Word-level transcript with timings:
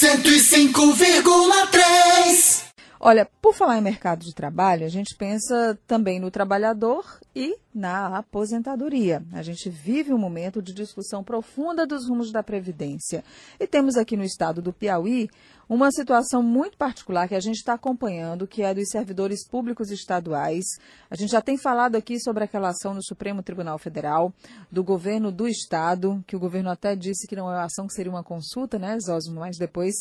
105,3. 0.00 2.68
Olha, 3.00 3.28
por 3.42 3.52
falar 3.52 3.78
em 3.78 3.80
mercado 3.80 4.24
de 4.24 4.32
trabalho, 4.32 4.86
a 4.86 4.88
gente 4.88 5.12
pensa 5.16 5.76
também 5.88 6.20
no 6.20 6.30
trabalhador 6.30 7.04
e 7.34 7.56
na 7.74 8.18
aposentadoria. 8.18 9.24
A 9.32 9.42
gente 9.42 9.68
vive 9.68 10.12
um 10.12 10.18
momento 10.18 10.62
de 10.62 10.72
discussão 10.72 11.24
profunda 11.24 11.84
dos 11.84 12.08
rumos 12.08 12.30
da 12.30 12.44
Previdência. 12.44 13.24
E 13.58 13.66
temos 13.66 13.96
aqui 13.96 14.16
no 14.16 14.22
estado 14.22 14.62
do 14.62 14.72
Piauí 14.72 15.28
uma 15.68 15.90
situação 15.92 16.42
muito 16.42 16.78
particular 16.78 17.28
que 17.28 17.34
a 17.34 17.40
gente 17.40 17.56
está 17.56 17.74
acompanhando, 17.74 18.46
que 18.46 18.62
é 18.62 18.72
dos 18.72 18.88
servidores 18.88 19.46
públicos 19.46 19.90
estaduais. 19.90 20.64
A 21.10 21.16
gente 21.16 21.30
já 21.30 21.42
tem 21.42 21.58
falado 21.58 21.96
aqui 21.96 22.18
sobre 22.18 22.44
aquela 22.44 22.70
ação 22.70 22.94
no 22.94 23.04
Supremo 23.04 23.42
Tribunal 23.42 23.78
Federal, 23.78 24.32
do 24.72 24.82
governo 24.82 25.30
do 25.30 25.46
estado, 25.46 26.24
que 26.26 26.34
o 26.34 26.40
governo 26.40 26.70
até 26.70 26.96
disse 26.96 27.26
que 27.26 27.36
não 27.36 27.50
é 27.52 27.56
uma 27.56 27.64
ação, 27.64 27.86
que 27.86 27.92
seria 27.92 28.10
uma 28.10 28.24
consulta, 28.24 28.78
né, 28.78 28.96
Zosmo? 28.98 29.40
Mas 29.40 29.58
depois 29.58 29.94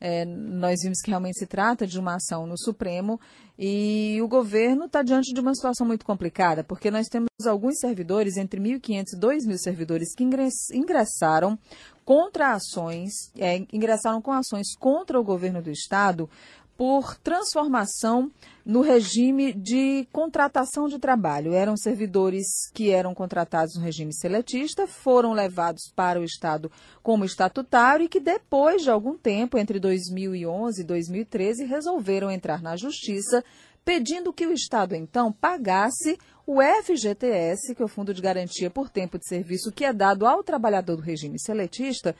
é, 0.00 0.24
nós 0.24 0.80
vimos 0.82 1.00
que 1.00 1.10
realmente 1.10 1.38
se 1.38 1.46
trata 1.46 1.86
de 1.86 1.98
uma 1.98 2.14
ação 2.14 2.46
no 2.46 2.56
Supremo 2.56 3.20
e 3.58 4.20
o 4.22 4.28
governo 4.28 4.84
está 4.84 5.02
diante 5.02 5.34
de 5.34 5.40
uma 5.40 5.52
situação 5.52 5.84
muito 5.84 6.04
complicada, 6.04 6.62
porque 6.62 6.92
nós 6.92 7.08
temos 7.08 7.28
alguns 7.44 7.78
servidores, 7.80 8.36
entre 8.36 8.60
1.500 8.60 9.04
e 9.12 9.16
2.000 9.16 9.56
servidores, 9.56 10.14
que 10.14 10.24
ingressaram 10.72 11.58
contra 12.08 12.54
ações, 12.54 13.10
é, 13.36 13.58
ingressaram 13.70 14.22
com 14.22 14.32
ações 14.32 14.74
contra 14.78 15.20
o 15.20 15.22
governo 15.22 15.60
do 15.60 15.70
Estado 15.70 16.26
por 16.74 17.18
transformação 17.18 18.32
no 18.64 18.80
regime 18.80 19.52
de 19.52 20.08
contratação 20.10 20.88
de 20.88 20.98
trabalho. 20.98 21.52
Eram 21.52 21.76
servidores 21.76 22.46
que 22.72 22.88
eram 22.88 23.14
contratados 23.14 23.74
no 23.74 23.82
regime 23.82 24.14
seletista, 24.14 24.86
foram 24.86 25.34
levados 25.34 25.92
para 25.94 26.18
o 26.18 26.24
Estado 26.24 26.72
como 27.02 27.26
estatutário 27.26 28.06
e 28.06 28.08
que 28.08 28.20
depois 28.20 28.80
de 28.80 28.90
algum 28.90 29.14
tempo, 29.14 29.58
entre 29.58 29.78
2011 29.78 30.80
e 30.80 30.86
2013, 30.86 31.66
resolveram 31.66 32.30
entrar 32.30 32.62
na 32.62 32.74
Justiça 32.74 33.44
pedindo 33.84 34.32
que 34.32 34.46
o 34.46 34.52
Estado, 34.52 34.94
então, 34.94 35.30
pagasse 35.30 36.18
o 36.50 36.62
FGTS, 36.62 37.74
que 37.74 37.82
é 37.82 37.84
o 37.84 37.88
Fundo 37.88 38.14
de 38.14 38.22
Garantia 38.22 38.70
por 38.70 38.88
Tempo 38.88 39.18
de 39.18 39.28
Serviço, 39.28 39.70
que 39.70 39.84
é 39.84 39.92
dado 39.92 40.26
ao 40.26 40.42
trabalhador 40.42 40.96
do 40.96 41.02
regime 41.02 41.38
seletista, 41.38 42.16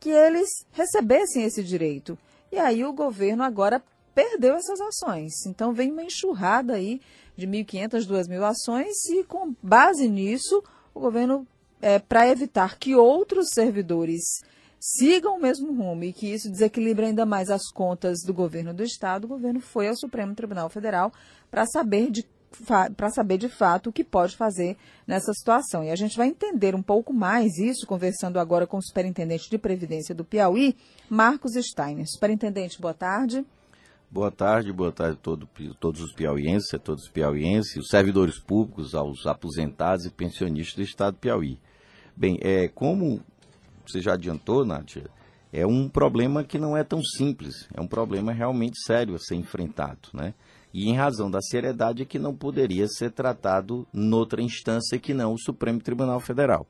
que 0.00 0.10
eles 0.10 0.48
recebessem 0.72 1.44
esse 1.44 1.62
direito. 1.62 2.18
E 2.50 2.58
aí 2.58 2.84
o 2.84 2.92
governo 2.92 3.44
agora 3.44 3.80
perdeu 4.12 4.56
essas 4.56 4.80
ações. 4.80 5.46
Então 5.46 5.72
vem 5.72 5.92
uma 5.92 6.02
enxurrada 6.02 6.72
aí 6.72 7.00
de 7.36 7.46
1.500, 7.46 8.04
2.000 8.04 8.42
ações 8.42 9.04
e 9.10 9.22
com 9.22 9.54
base 9.62 10.08
nisso, 10.08 10.60
o 10.92 10.98
governo, 10.98 11.46
é, 11.80 12.00
para 12.00 12.28
evitar 12.28 12.80
que 12.80 12.96
outros 12.96 13.50
servidores 13.54 14.24
sigam 14.80 15.36
o 15.36 15.40
mesmo 15.40 15.72
rumo 15.72 16.02
e 16.02 16.12
que 16.12 16.26
isso 16.26 16.50
desequilibre 16.50 17.06
ainda 17.06 17.24
mais 17.24 17.48
as 17.48 17.70
contas 17.70 18.22
do 18.26 18.34
governo 18.34 18.74
do 18.74 18.82
Estado, 18.82 19.26
o 19.26 19.28
governo 19.28 19.60
foi 19.60 19.86
ao 19.86 19.96
Supremo 19.96 20.34
Tribunal 20.34 20.68
Federal 20.68 21.12
para 21.48 21.64
saber 21.64 22.10
de 22.10 22.26
para 22.96 23.10
saber 23.10 23.38
de 23.38 23.48
fato 23.48 23.90
o 23.90 23.92
que 23.92 24.02
pode 24.02 24.36
fazer 24.36 24.76
nessa 25.06 25.32
situação. 25.32 25.84
E 25.84 25.90
a 25.90 25.96
gente 25.96 26.16
vai 26.16 26.28
entender 26.28 26.74
um 26.74 26.82
pouco 26.82 27.12
mais 27.12 27.58
isso 27.58 27.86
conversando 27.86 28.38
agora 28.38 28.66
com 28.66 28.78
o 28.78 28.82
superintendente 28.82 29.50
de 29.50 29.58
Previdência 29.58 30.14
do 30.14 30.24
Piauí, 30.24 30.76
Marcos 31.08 31.52
Steiner. 31.54 32.06
Superintendente, 32.06 32.80
boa 32.80 32.94
tarde. 32.94 33.44
Boa 34.10 34.30
tarde, 34.30 34.72
boa 34.72 34.90
tarde 34.90 35.18
a 35.18 35.22
todo, 35.22 35.46
todos 35.78 36.00
os 36.00 36.14
piauienses, 36.14 36.72
a 36.72 36.78
todos 36.78 37.04
os 37.04 37.10
piauienses, 37.10 37.76
os 37.76 37.88
servidores 37.88 38.38
públicos, 38.38 38.94
aos 38.94 39.26
aposentados 39.26 40.06
e 40.06 40.10
pensionistas 40.10 40.76
do 40.76 40.82
estado 40.82 41.14
do 41.14 41.18
Piauí. 41.18 41.58
Bem, 42.16 42.38
é, 42.40 42.68
como 42.68 43.22
você 43.86 44.00
já 44.00 44.14
adiantou, 44.14 44.64
Nátia, 44.64 45.04
é 45.52 45.66
um 45.66 45.88
problema 45.88 46.44
que 46.44 46.58
não 46.58 46.76
é 46.76 46.84
tão 46.84 47.02
simples, 47.02 47.68
é 47.74 47.80
um 47.80 47.86
problema 47.86 48.32
realmente 48.32 48.80
sério 48.82 49.14
a 49.14 49.18
ser 49.18 49.34
enfrentado, 49.34 50.08
né? 50.12 50.34
E 50.72 50.88
em 50.88 50.94
razão 50.94 51.30
da 51.30 51.40
seriedade 51.40 52.02
é 52.02 52.06
que 52.06 52.18
não 52.18 52.34
poderia 52.34 52.86
ser 52.86 53.10
tratado 53.10 53.86
noutra 53.92 54.42
instância 54.42 54.98
que 54.98 55.14
não 55.14 55.32
o 55.32 55.38
Supremo 55.38 55.80
Tribunal 55.80 56.20
Federal. 56.20 56.66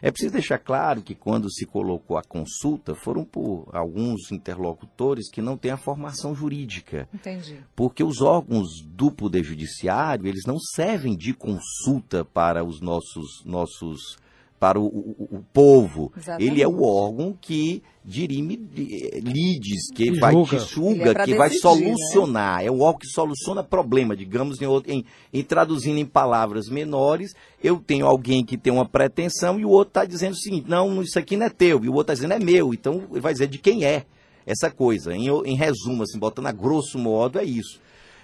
É 0.00 0.10
preciso 0.10 0.32
deixar 0.32 0.58
claro 0.58 1.00
que 1.00 1.14
quando 1.14 1.48
se 1.50 1.64
colocou 1.64 2.16
a 2.16 2.24
consulta, 2.24 2.92
foram 2.92 3.24
por 3.24 3.68
alguns 3.72 4.32
interlocutores 4.32 5.30
que 5.30 5.40
não 5.40 5.56
têm 5.56 5.70
a 5.70 5.76
formação 5.76 6.34
jurídica. 6.34 7.08
Entendi. 7.14 7.60
Porque 7.76 8.02
os 8.02 8.20
órgãos 8.20 8.82
do 8.84 9.12
Poder 9.12 9.44
Judiciário, 9.44 10.26
eles 10.26 10.44
não 10.44 10.58
servem 10.58 11.16
de 11.16 11.32
consulta 11.32 12.24
para 12.24 12.64
os 12.64 12.80
nossos, 12.80 13.44
nossos 13.44 14.16
para 14.62 14.78
o, 14.78 14.86
o, 14.86 15.38
o 15.38 15.44
povo. 15.52 16.12
Exatamente. 16.16 16.48
Ele 16.48 16.62
é 16.62 16.68
o 16.68 16.84
órgão 16.84 17.36
que 17.40 17.82
dirime 18.04 18.54
lides, 18.54 19.90
que, 19.92 20.12
que 20.12 20.20
vai, 20.20 20.40
que 20.44 20.60
suga, 20.60 21.10
é 21.10 21.24
que 21.24 21.34
vai 21.34 21.48
né? 21.48 21.56
solucionar. 21.56 22.58
Né? 22.58 22.66
É 22.66 22.70
um 22.70 22.80
órgão 22.80 23.00
que 23.00 23.08
soluciona 23.08 23.64
problema, 23.64 24.16
digamos, 24.16 24.62
em, 24.62 24.66
em, 24.86 25.04
em, 25.32 25.42
traduzindo 25.42 25.98
em 25.98 26.06
palavras 26.06 26.68
menores, 26.68 27.32
eu 27.60 27.80
tenho 27.80 28.06
alguém 28.06 28.44
que 28.44 28.56
tem 28.56 28.72
uma 28.72 28.88
pretensão 28.88 29.58
e 29.58 29.64
o 29.64 29.68
outro 29.68 29.88
está 29.88 30.04
dizendo 30.04 30.34
o 30.34 30.38
seguinte, 30.38 30.70
não, 30.70 31.02
isso 31.02 31.18
aqui 31.18 31.36
não 31.36 31.46
é 31.46 31.50
teu, 31.50 31.84
e 31.84 31.88
o 31.88 31.94
outro 31.94 32.12
está 32.12 32.14
dizendo 32.14 32.34
é 32.34 32.38
meu, 32.38 32.72
então 32.72 33.02
ele 33.10 33.20
vai 33.20 33.32
dizer 33.32 33.48
de 33.48 33.58
quem 33.58 33.84
é 33.84 34.04
essa 34.46 34.70
coisa. 34.70 35.12
Em, 35.12 35.26
em 35.26 35.56
resumo, 35.56 36.04
assim, 36.04 36.20
botando 36.20 36.46
a 36.46 36.52
grosso 36.52 37.00
modo, 37.00 37.36
é 37.40 37.44
isso. 37.44 37.80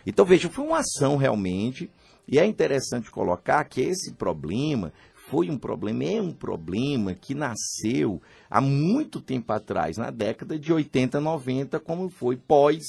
Então, 0.06 0.24
veja, 0.24 0.48
foi 0.48 0.64
uma 0.64 0.78
ação 0.78 1.16
realmente, 1.16 1.90
e 2.28 2.38
é 2.38 2.46
interessante 2.46 3.10
colocar 3.10 3.64
que 3.64 3.80
esse 3.80 4.12
problema 4.12 4.92
foi 5.30 5.50
um 5.50 5.58
problema, 5.58 6.04
é 6.04 6.20
um 6.20 6.32
problema 6.32 7.14
que 7.14 7.34
nasceu 7.34 8.20
há 8.50 8.60
muito 8.60 9.20
tempo 9.20 9.52
atrás, 9.52 9.96
na 9.96 10.10
década 10.10 10.58
de 10.58 10.72
80, 10.72 11.20
90, 11.20 11.78
como 11.80 12.08
foi 12.08 12.36
pós 12.36 12.84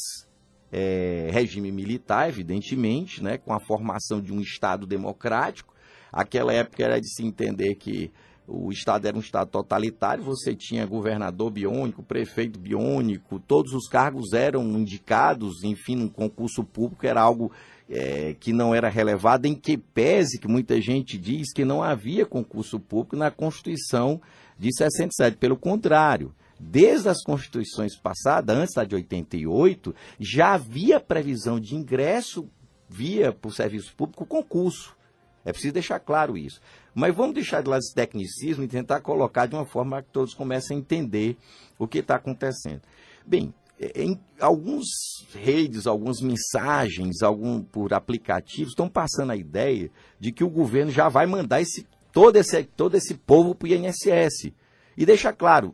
é, 0.71 1.29
regime 1.31 1.71
militar, 1.71 2.29
evidentemente, 2.29 3.23
né, 3.23 3.37
com 3.37 3.53
a 3.53 3.59
formação 3.59 4.21
de 4.21 4.31
um 4.31 4.39
Estado 4.39 4.87
democrático. 4.87 5.73
Aquela 6.11 6.53
época 6.53 6.83
era 6.83 6.99
de 6.99 7.13
se 7.13 7.25
entender 7.25 7.75
que 7.75 8.11
o 8.49 8.71
Estado 8.71 9.07
era 9.07 9.15
um 9.15 9.19
Estado 9.19 9.49
totalitário, 9.49 10.23
você 10.23 10.55
tinha 10.55 10.85
governador 10.85 11.51
biônico, 11.51 12.01
prefeito 12.01 12.59
biônico, 12.59 13.39
todos 13.39 13.73
os 13.73 13.87
cargos 13.87 14.33
eram 14.33 14.63
indicados, 14.77 15.63
enfim, 15.63 15.95
no 15.95 16.09
concurso 16.09 16.63
público 16.63 17.05
era 17.05 17.21
algo 17.21 17.51
é, 17.87 18.35
que 18.39 18.51
não 18.51 18.73
era 18.73 18.89
relevado, 18.89 19.45
em 19.45 19.53
que 19.53 19.77
pese 19.77 20.39
que 20.39 20.47
muita 20.47 20.81
gente 20.81 21.17
diz 21.17 21.53
que 21.53 21.63
não 21.63 21.83
havia 21.83 22.25
concurso 22.25 22.79
público 22.79 23.15
na 23.15 23.29
Constituição 23.29 24.19
de 24.57 24.75
67. 24.75 25.37
Pelo 25.37 25.55
contrário, 25.55 26.33
desde 26.59 27.07
as 27.07 27.21
constituições 27.23 27.95
passadas, 27.95 28.55
antes 28.55 28.73
da 28.73 28.83
de 28.83 28.95
88, 28.95 29.95
já 30.19 30.53
havia 30.53 30.99
previsão 30.99 31.59
de 31.59 31.75
ingresso 31.75 32.49
via 32.89 33.31
por 33.31 33.53
serviço 33.53 33.95
público 33.95 34.25
concurso. 34.25 34.97
É 35.45 35.51
preciso 35.51 35.73
deixar 35.73 35.99
claro 35.99 36.37
isso. 36.37 36.59
Mas 36.99 37.15
vamos 37.15 37.33
deixar 37.33 37.63
de 37.63 37.69
lado 37.69 37.79
esse 37.79 37.95
tecnicismo 37.95 38.61
e 38.61 38.67
tentar 38.67 38.99
colocar 38.99 39.45
de 39.45 39.55
uma 39.55 39.65
forma 39.65 40.01
que 40.01 40.09
todos 40.11 40.33
comecem 40.33 40.75
a 40.75 40.79
entender 40.81 41.37
o 41.77 41.87
que 41.87 41.99
está 41.99 42.15
acontecendo. 42.15 42.81
Bem, 43.25 43.53
em 43.95 44.19
alguns 44.37 44.85
redes, 45.33 45.87
algumas 45.87 46.19
mensagens, 46.19 47.21
algum 47.23 47.61
por 47.63 47.93
aplicativos 47.93 48.71
estão 48.71 48.89
passando 48.89 49.31
a 49.31 49.37
ideia 49.37 49.89
de 50.19 50.33
que 50.33 50.43
o 50.43 50.49
governo 50.49 50.91
já 50.91 51.07
vai 51.07 51.25
mandar 51.25 51.61
esse, 51.61 51.87
todo, 52.11 52.35
esse, 52.35 52.65
todo 52.65 52.95
esse 52.95 53.13
povo 53.13 53.55
para 53.55 53.69
o 53.69 53.71
INSS. 53.73 54.51
E 54.97 55.05
deixa 55.05 55.31
claro, 55.31 55.73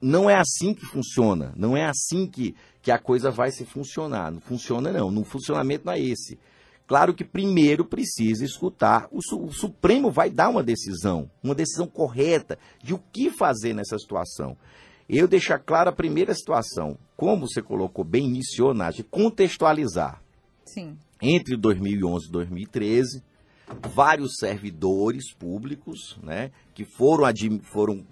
não 0.00 0.30
é 0.30 0.36
assim 0.36 0.72
que 0.72 0.86
funciona, 0.86 1.52
não 1.56 1.76
é 1.76 1.86
assim 1.86 2.24
que, 2.24 2.54
que 2.80 2.92
a 2.92 3.00
coisa 3.00 3.32
vai 3.32 3.50
se 3.50 3.64
funcionar. 3.64 4.30
Não 4.30 4.40
funciona 4.40 4.92
não, 4.92 5.10
no 5.10 5.24
funcionamento 5.24 5.84
não 5.84 5.92
é 5.92 5.98
esse. 5.98 6.38
Claro 6.86 7.14
que 7.14 7.24
primeiro 7.24 7.84
precisa 7.84 8.44
escutar, 8.44 9.08
o, 9.10 9.18
o 9.18 9.52
Supremo 9.52 10.10
vai 10.10 10.30
dar 10.30 10.48
uma 10.48 10.62
decisão, 10.62 11.28
uma 11.42 11.54
decisão 11.54 11.86
correta 11.86 12.58
de 12.82 12.94
o 12.94 12.98
que 13.12 13.30
fazer 13.30 13.74
nessa 13.74 13.98
situação. 13.98 14.56
Eu 15.08 15.26
deixar 15.26 15.58
clara 15.58 15.90
a 15.90 15.94
primeira 15.94 16.34
situação, 16.34 16.96
como 17.16 17.48
você 17.48 17.60
colocou 17.60 18.04
bem, 18.04 18.26
iniciou, 18.26 18.72
Nath, 18.72 19.00
contextualizar. 19.10 20.22
Sim. 20.64 20.96
Entre 21.20 21.56
2011 21.56 22.28
e 22.28 22.30
2013, 22.30 23.22
vários 23.92 24.36
servidores 24.38 25.32
públicos, 25.32 26.18
né, 26.22 26.50
que 26.74 26.84
foram, 26.84 27.24
foram 27.62 28.04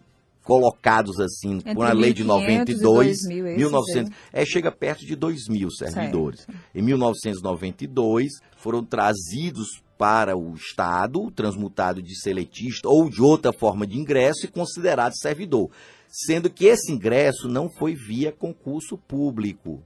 colocados 0.44 1.18
assim 1.18 1.54
Entre 1.54 1.74
por 1.74 1.84
uma 1.84 1.92
lei 1.92 2.12
de 2.12 2.22
92, 2.22 3.22
2000, 3.22 3.56
1900, 3.56 4.12
é, 4.32 4.44
chega 4.44 4.70
perto 4.70 5.04
de 5.04 5.16
2 5.16 5.48
mil 5.48 5.70
servidores. 5.70 6.42
Certo. 6.42 6.60
Em 6.72 6.82
1992 6.82 8.30
foram 8.56 8.84
trazidos 8.84 9.82
para 9.98 10.36
o 10.36 10.54
Estado, 10.54 11.30
transmutado 11.32 12.00
de 12.00 12.14
seletista 12.20 12.88
ou 12.88 13.08
de 13.08 13.20
outra 13.20 13.52
forma 13.52 13.86
de 13.86 13.98
ingresso 13.98 14.44
e 14.44 14.48
considerado 14.48 15.16
servidor 15.16 15.70
sendo 16.14 16.48
que 16.48 16.66
esse 16.66 16.92
ingresso 16.92 17.48
não 17.48 17.68
foi 17.68 17.96
via 17.96 18.30
concurso 18.30 18.96
público. 18.96 19.82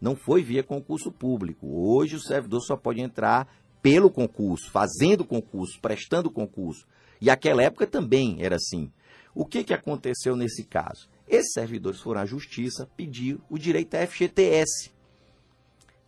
Não 0.00 0.16
foi 0.16 0.42
via 0.42 0.64
concurso 0.64 1.12
público. 1.12 1.68
Hoje 1.68 2.16
o 2.16 2.20
servidor 2.20 2.60
só 2.62 2.76
pode 2.76 3.00
entrar 3.00 3.46
pelo 3.80 4.10
concurso, 4.10 4.68
fazendo 4.72 5.24
concurso, 5.24 5.78
prestando 5.80 6.32
concurso. 6.32 6.84
E 7.20 7.30
aquela 7.30 7.62
época 7.62 7.86
também 7.86 8.38
era 8.40 8.56
assim. 8.56 8.90
O 9.34 9.46
que, 9.46 9.64
que 9.64 9.72
aconteceu 9.72 10.36
nesse 10.36 10.64
caso? 10.64 11.08
Esses 11.26 11.52
servidores 11.52 12.00
foram 12.00 12.20
à 12.20 12.26
justiça 12.26 12.88
pedir 12.96 13.38
o 13.48 13.58
direito 13.58 13.94
à 13.94 14.06
FGTS. 14.06 14.92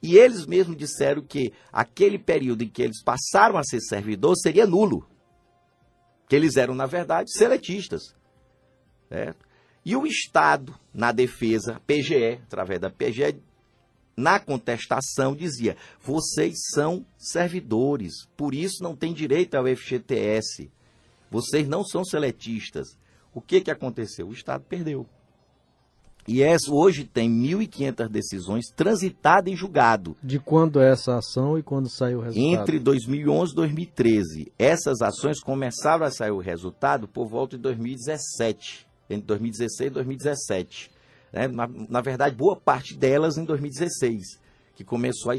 E 0.03 0.19
eles 0.19 0.45
mesmos 0.45 0.77
disseram 0.77 1.23
que 1.23 1.53
aquele 1.73 2.19
período 2.19 2.63
em 2.63 2.69
que 2.69 2.83
eles 2.83 3.03
passaram 3.03 3.57
a 3.57 3.65
ser 3.65 3.81
servidor 3.81 4.37
seria 4.37 4.67
nulo. 4.67 5.09
Que 6.29 6.37
eles 6.37 6.57
eram, 6.57 6.75
na 6.75 6.85
verdade, 6.85 7.33
seletistas. 7.33 8.15
Certo? 9.09 9.47
E 9.83 9.97
o 9.97 10.07
Estado, 10.07 10.75
na 10.93 11.13
defesa, 11.13 11.81
PGE, 11.87 12.41
através 12.45 12.81
da 12.81 12.91
PGE, 12.91 13.41
na 14.17 14.39
contestação, 14.39 15.35
dizia: 15.35 15.77
vocês 16.03 16.55
são 16.73 17.05
servidores, 17.19 18.27
por 18.37 18.55
isso 18.55 18.83
não 18.83 18.95
têm 18.95 19.13
direito 19.13 19.55
ao 19.55 19.67
FGTS. 19.67 20.71
Vocês 21.31 21.67
não 21.67 21.85
são 21.85 22.05
seletistas. 22.05 22.99
O 23.35 23.41
que, 23.41 23.61
que 23.61 23.71
aconteceu? 23.71 24.29
O 24.29 24.33
Estado 24.33 24.65
perdeu. 24.69 25.07
E 26.27 26.43
essa, 26.43 26.73
hoje 26.73 27.05
tem 27.05 27.29
1.500 27.29 28.09
decisões 28.09 28.67
transitadas 28.75 29.53
em 29.53 29.57
julgado. 29.57 30.17
De 30.23 30.39
quando 30.39 30.81
é 30.81 30.91
essa 30.91 31.17
ação 31.17 31.59
e 31.59 31.63
quando 31.63 31.91
saiu 31.91 32.21
o 32.21 32.23
resultado? 32.23 32.63
Entre 32.63 32.79
2011 32.79 33.53
e 33.53 33.57
2013. 33.57 34.53
Essas 34.59 35.03
ações 35.03 35.41
começaram 35.41 36.07
a 36.07 36.11
sair 36.11 36.31
o 36.31 36.39
resultado 36.39 37.07
por 37.07 37.29
volta 37.29 37.57
de 37.57 37.63
2017. 37.63 38.87
Entre 39.11 39.27
2016 39.27 39.91
e 39.91 39.93
2017. 39.93 40.91
Né? 41.31 41.49
Na, 41.49 41.69
na 41.69 42.01
verdade, 42.01 42.35
boa 42.35 42.57
parte 42.57 42.97
delas 42.97 43.37
em 43.37 43.45
2016, 43.45 44.41
que 44.75 44.85
começou 44.85 45.31
a 45.31 45.37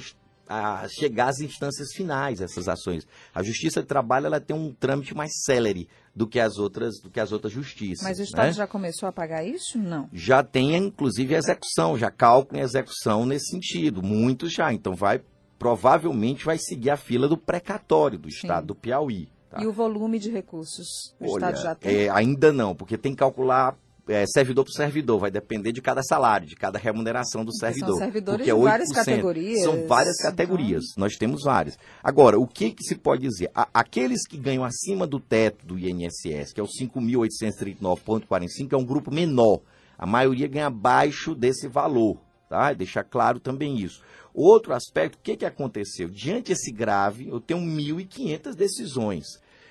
a 0.48 0.88
chegar 0.88 1.30
às 1.30 1.40
instâncias 1.40 1.90
finais 1.94 2.42
essas 2.42 2.68
ações. 2.68 3.08
A 3.34 3.42
Justiça 3.42 3.82
de 3.82 3.88
Trabalho 3.88 4.28
ela 4.28 4.40
tem 4.40 4.56
um 4.56 4.74
trâmite 4.74 5.16
mais 5.16 5.32
célere 5.44 5.88
do 6.16 6.28
que 6.28 6.40
as 6.40 6.58
outras 6.58 7.00
do 7.02 7.10
que 7.10 7.20
as 7.20 7.32
outras 7.32 7.52
justiças. 7.52 8.04
Mas 8.04 8.20
o 8.20 8.24
Estado 8.24 8.48
né? 8.48 8.54
já 8.54 8.68
começou 8.68 9.08
a 9.08 9.12
pagar 9.12 9.44
isso? 9.44 9.78
Não. 9.78 10.10
Já 10.14 10.44
tem 10.44 10.76
inclusive 10.76 11.34
execução, 11.34 11.98
já 11.98 12.12
cálculo 12.12 12.60
em 12.60 12.64
execução 12.64 13.26
nesse 13.26 13.52
sentido, 13.52 14.02
muitos 14.02 14.54
já. 14.54 14.72
Então 14.72 14.94
vai 14.94 15.22
provavelmente 15.58 16.46
vai 16.46 16.58
seguir 16.58 16.90
a 16.90 16.98
fila 16.98 17.28
do 17.28 17.38
precatório 17.38 18.20
do 18.20 18.28
Estado 18.28 18.62
Sim. 18.62 18.68
do 18.68 18.76
Piauí. 18.76 19.30
Tá? 19.50 19.62
E 19.62 19.68
o 19.68 19.72
volume 19.72 20.20
de 20.20 20.30
recursos 20.30 21.16
o 21.20 21.26
Olha, 21.26 21.46
Estado 21.46 21.62
já 21.62 21.76
tem? 21.76 21.96
É, 21.96 22.10
ainda 22.10 22.52
não, 22.52 22.76
porque 22.76 22.98
tem 22.98 23.14
que 23.14 23.20
calcular 23.20 23.78
é, 24.08 24.26
servidor 24.28 24.66
por 24.66 24.72
servidor, 24.72 25.20
vai 25.20 25.32
depender 25.32 25.72
de 25.72 25.82
cada 25.82 26.04
salário, 26.04 26.48
de 26.48 26.56
cada 26.56 26.78
remuneração 26.78 27.44
do 27.44 27.52
servidor. 27.56 27.98
São 27.98 27.98
servidores 27.98 28.46
porque 28.46 28.52
é 28.52 28.56
de 28.56 28.62
várias 28.62 28.92
categorias. 28.92 29.64
São 29.64 29.88
várias 29.88 30.18
categorias, 30.18 30.84
então... 30.92 31.02
nós 31.02 31.16
temos 31.16 31.44
várias. 31.44 31.78
Agora, 32.04 32.40
o 32.40 32.48
que, 32.48 32.72
que 32.72 32.84
se 32.84 32.96
pode 32.96 33.24
dizer? 33.24 33.50
A, 33.54 33.68
aqueles 33.74 34.28
que 34.28 34.38
ganham 34.38 34.64
acima 34.64 35.08
do 35.08 35.20
teto 35.20 35.66
do 35.66 35.80
INSS, 35.80 36.54
que 36.54 36.60
é 36.60 36.64
o 36.64 36.68
5.839,45, 36.68 38.74
é 38.74 38.78
um 38.78 38.86
grupo 38.86 39.12
menor. 39.12 39.62
A 39.98 40.06
maioria 40.06 40.48
ganha 40.48 40.68
abaixo 40.68 41.34
desse 41.34 41.68
valor, 41.68 42.18
tá? 42.50 42.74
Deixar 42.74 43.04
claro 43.04 43.40
também 43.40 43.80
isso. 43.80 44.04
Outro 44.34 44.74
aspecto, 44.74 45.16
o 45.16 45.22
que, 45.22 45.38
que 45.38 45.46
aconteceu? 45.46 46.10
Diante 46.10 46.50
desse 46.50 46.72
grave, 46.72 47.30
eu 47.30 47.40
tenho 47.40 47.62
1.500 47.62 48.54
decisões. 48.54 49.26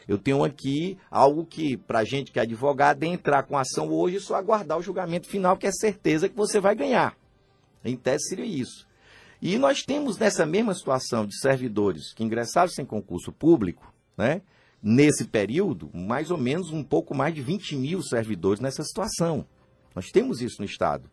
Eu 0.07 0.19
tenho 0.19 0.45
aqui 0.45 0.99
algo 1.11 1.45
que, 1.45 1.77
para 1.77 2.01
a 2.01 2.05
gente 2.05 2.31
que 2.31 2.39
é 2.39 2.43
advogado, 2.43 3.03
é 3.03 3.07
entrar 3.07 3.43
com 3.45 3.57
ação 3.57 3.91
hoje 3.91 4.17
e 4.17 4.21
só 4.21 4.35
aguardar 4.35 4.79
o 4.79 4.83
julgamento 4.83 5.27
final, 5.27 5.57
que 5.57 5.67
é 5.67 5.73
certeza 5.73 6.29
que 6.29 6.37
você 6.37 6.61
vai 6.61 6.75
ganhar. 6.75 7.17
Em 7.85 7.97
tese 7.97 8.29
seria 8.29 8.45
isso. 8.45 8.87
E 9.41 9.59
nós 9.59 9.83
temos 9.83 10.19
nessa 10.19 10.47
mesma 10.47 10.75
situação 10.75 11.27
de 11.27 11.39
servidores 11.39 12.13
que 12.15 12.25
ingressaram 12.25 12.71
sem 12.71 12.85
concurso 12.85 13.33
público, 13.33 13.93
né? 14.17 14.43
nesse 14.83 15.25
período, 15.25 15.91
mais 15.95 16.31
ou 16.31 16.37
menos 16.37 16.71
um 16.71 16.83
pouco 16.83 17.15
mais 17.15 17.35
de 17.35 17.41
20 17.41 17.77
mil 17.77 18.03
servidores 18.03 18.61
nessa 18.61 18.83
situação. 18.83 19.47
Nós 19.95 20.11
temos 20.11 20.43
isso 20.43 20.61
no 20.61 20.67
Estado. 20.67 21.11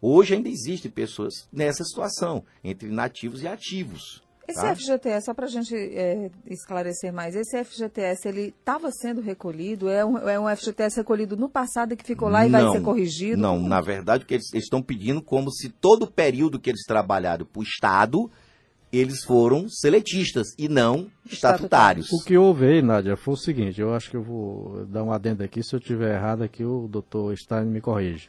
Hoje 0.00 0.34
ainda 0.34 0.48
existem 0.48 0.90
pessoas 0.90 1.46
nessa 1.52 1.84
situação, 1.84 2.42
entre 2.64 2.88
nativos 2.88 3.42
e 3.42 3.48
ativos. 3.48 4.22
Esse 4.50 4.60
tá? 4.60 4.74
FGTS, 4.74 5.26
só 5.26 5.34
para 5.34 5.46
a 5.46 5.48
gente 5.48 5.74
é, 5.74 6.30
esclarecer 6.46 7.12
mais, 7.12 7.34
esse 7.34 7.62
FGTS 7.64 8.28
ele 8.28 8.54
estava 8.58 8.90
sendo 8.90 9.20
recolhido? 9.20 9.88
É 9.88 10.04
um, 10.04 10.18
é 10.18 10.38
um 10.38 10.56
FGTS 10.56 10.96
recolhido 10.98 11.36
no 11.36 11.48
passado 11.48 11.96
que 11.96 12.04
ficou 12.04 12.28
lá 12.28 12.46
e 12.46 12.50
não, 12.50 12.60
vai 12.60 12.78
ser 12.78 12.84
corrigido? 12.84 13.40
Não, 13.40 13.60
na 13.60 13.80
verdade, 13.80 14.24
o 14.24 14.26
que 14.26 14.34
eles, 14.34 14.52
estão 14.54 14.82
pedindo 14.82 15.22
como 15.22 15.50
se 15.50 15.68
todo 15.68 16.04
o 16.04 16.10
período 16.10 16.58
que 16.58 16.70
eles 16.70 16.84
trabalharam 16.86 17.46
para 17.46 17.60
o 17.60 17.62
Estado, 17.62 18.30
eles 18.92 19.22
foram 19.24 19.68
seletistas 19.68 20.48
e 20.58 20.68
não 20.68 21.08
estatutários. 21.24 22.10
O 22.12 22.24
que 22.24 22.36
houve 22.36 22.66
aí, 22.66 22.82
Nádia, 22.82 23.16
foi 23.16 23.34
o 23.34 23.36
seguinte, 23.36 23.80
eu 23.80 23.94
acho 23.94 24.10
que 24.10 24.16
eu 24.16 24.22
vou 24.22 24.84
dar 24.86 25.04
um 25.04 25.12
adendo 25.12 25.44
aqui, 25.44 25.62
se 25.62 25.74
eu 25.74 25.78
estiver 25.78 26.16
errado 26.16 26.42
aqui 26.42 26.64
o 26.64 26.88
doutor 26.88 27.36
Stein 27.36 27.66
me 27.66 27.80
corrige 27.80 28.28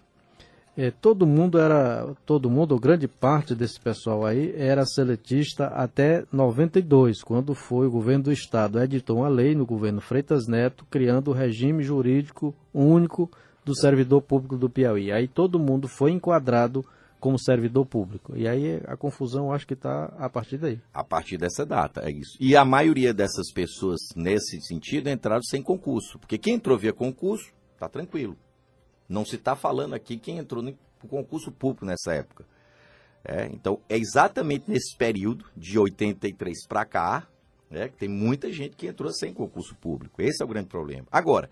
é, 0.78 0.90
todo 0.90 1.28
mundo 1.28 1.60
era, 1.60 2.16
todo 2.26 2.50
mundo, 2.50 2.72
ou 2.72 2.80
grande 2.80 3.08
parte 3.08 3.54
desse 3.54 3.80
pessoal 3.80 4.26
aí 4.26 4.54
era 4.56 4.86
seletista 4.86 5.68
até 5.68 6.24
92, 6.32 7.24
quando 7.24 7.54
foi 7.54 7.88
o 7.88 7.92
governo 7.92 8.26
do 8.26 8.32
estado 8.32 8.82
editou 8.82 9.18
uma 9.18 9.28
lei 9.28 9.54
no 9.54 9.66
governo 9.66 10.00
Freitas 10.00 10.48
Neto 10.48 10.86
criando 10.90 11.30
o 11.30 11.34
regime 11.34 11.84
jurídico 11.84 12.56
único 12.74 13.30
do 13.66 13.76
servidor 13.76 14.22
público 14.22 14.58
do 14.58 14.70
Piauí. 14.70 15.12
Aí 15.12 15.28
todo 15.28 15.60
mundo 15.60 15.88
foi 15.88 16.12
enquadrado 16.12 16.86
como 17.20 17.38
servidor 17.38 17.86
público. 17.86 18.36
E 18.36 18.48
aí 18.48 18.82
a 18.88 18.98
confusão 18.98 19.54
acho 19.54 19.68
que 19.68 19.76
está 19.76 20.06
a 20.18 20.30
partir 20.30 20.58
daí. 20.58 20.80
A 20.94 21.04
partir 21.04 21.38
dessa 21.38 21.66
data, 21.66 22.02
é 22.04 22.12
isso. 22.12 22.36
E 22.40 22.56
a 22.56 22.66
maioria 22.66 23.14
dessas 23.14 23.52
pessoas, 23.54 24.00
nesse 24.16 24.60
sentido, 24.62 25.10
entraram 25.10 25.44
sem 25.44 25.62
concurso. 25.62 26.18
Porque 26.18 26.38
quem 26.38 26.56
entrou 26.56 26.78
via 26.78 26.92
concurso, 26.92 27.52
está 27.76 27.88
tranquilo. 27.88 28.36
Não 29.12 29.26
se 29.26 29.36
está 29.36 29.58
falando 29.58 29.94
aqui 29.94 30.18
quem 30.18 30.38
entrou 30.38 30.64
no 30.64 30.74
concurso 31.10 31.52
público 31.52 31.86
nessa 31.86 32.14
época. 32.14 32.46
É, 33.26 33.48
então, 33.48 33.80
é 33.90 33.98
exatamente 33.98 34.64
nesse 34.68 34.96
período, 34.96 35.46
de 35.56 35.78
83 35.78 36.66
para 36.66 36.86
cá, 36.86 37.28
né, 37.70 37.90
que 37.90 37.98
tem 37.98 38.08
muita 38.08 38.52
gente 38.52 38.76
que 38.76 38.88
entrou 38.88 39.12
sem 39.12 39.34
concurso 39.34 39.76
público. 39.76 40.22
Esse 40.22 40.42
é 40.42 40.46
o 40.46 40.48
grande 40.48 40.70
problema. 40.70 41.06
Agora, 41.12 41.50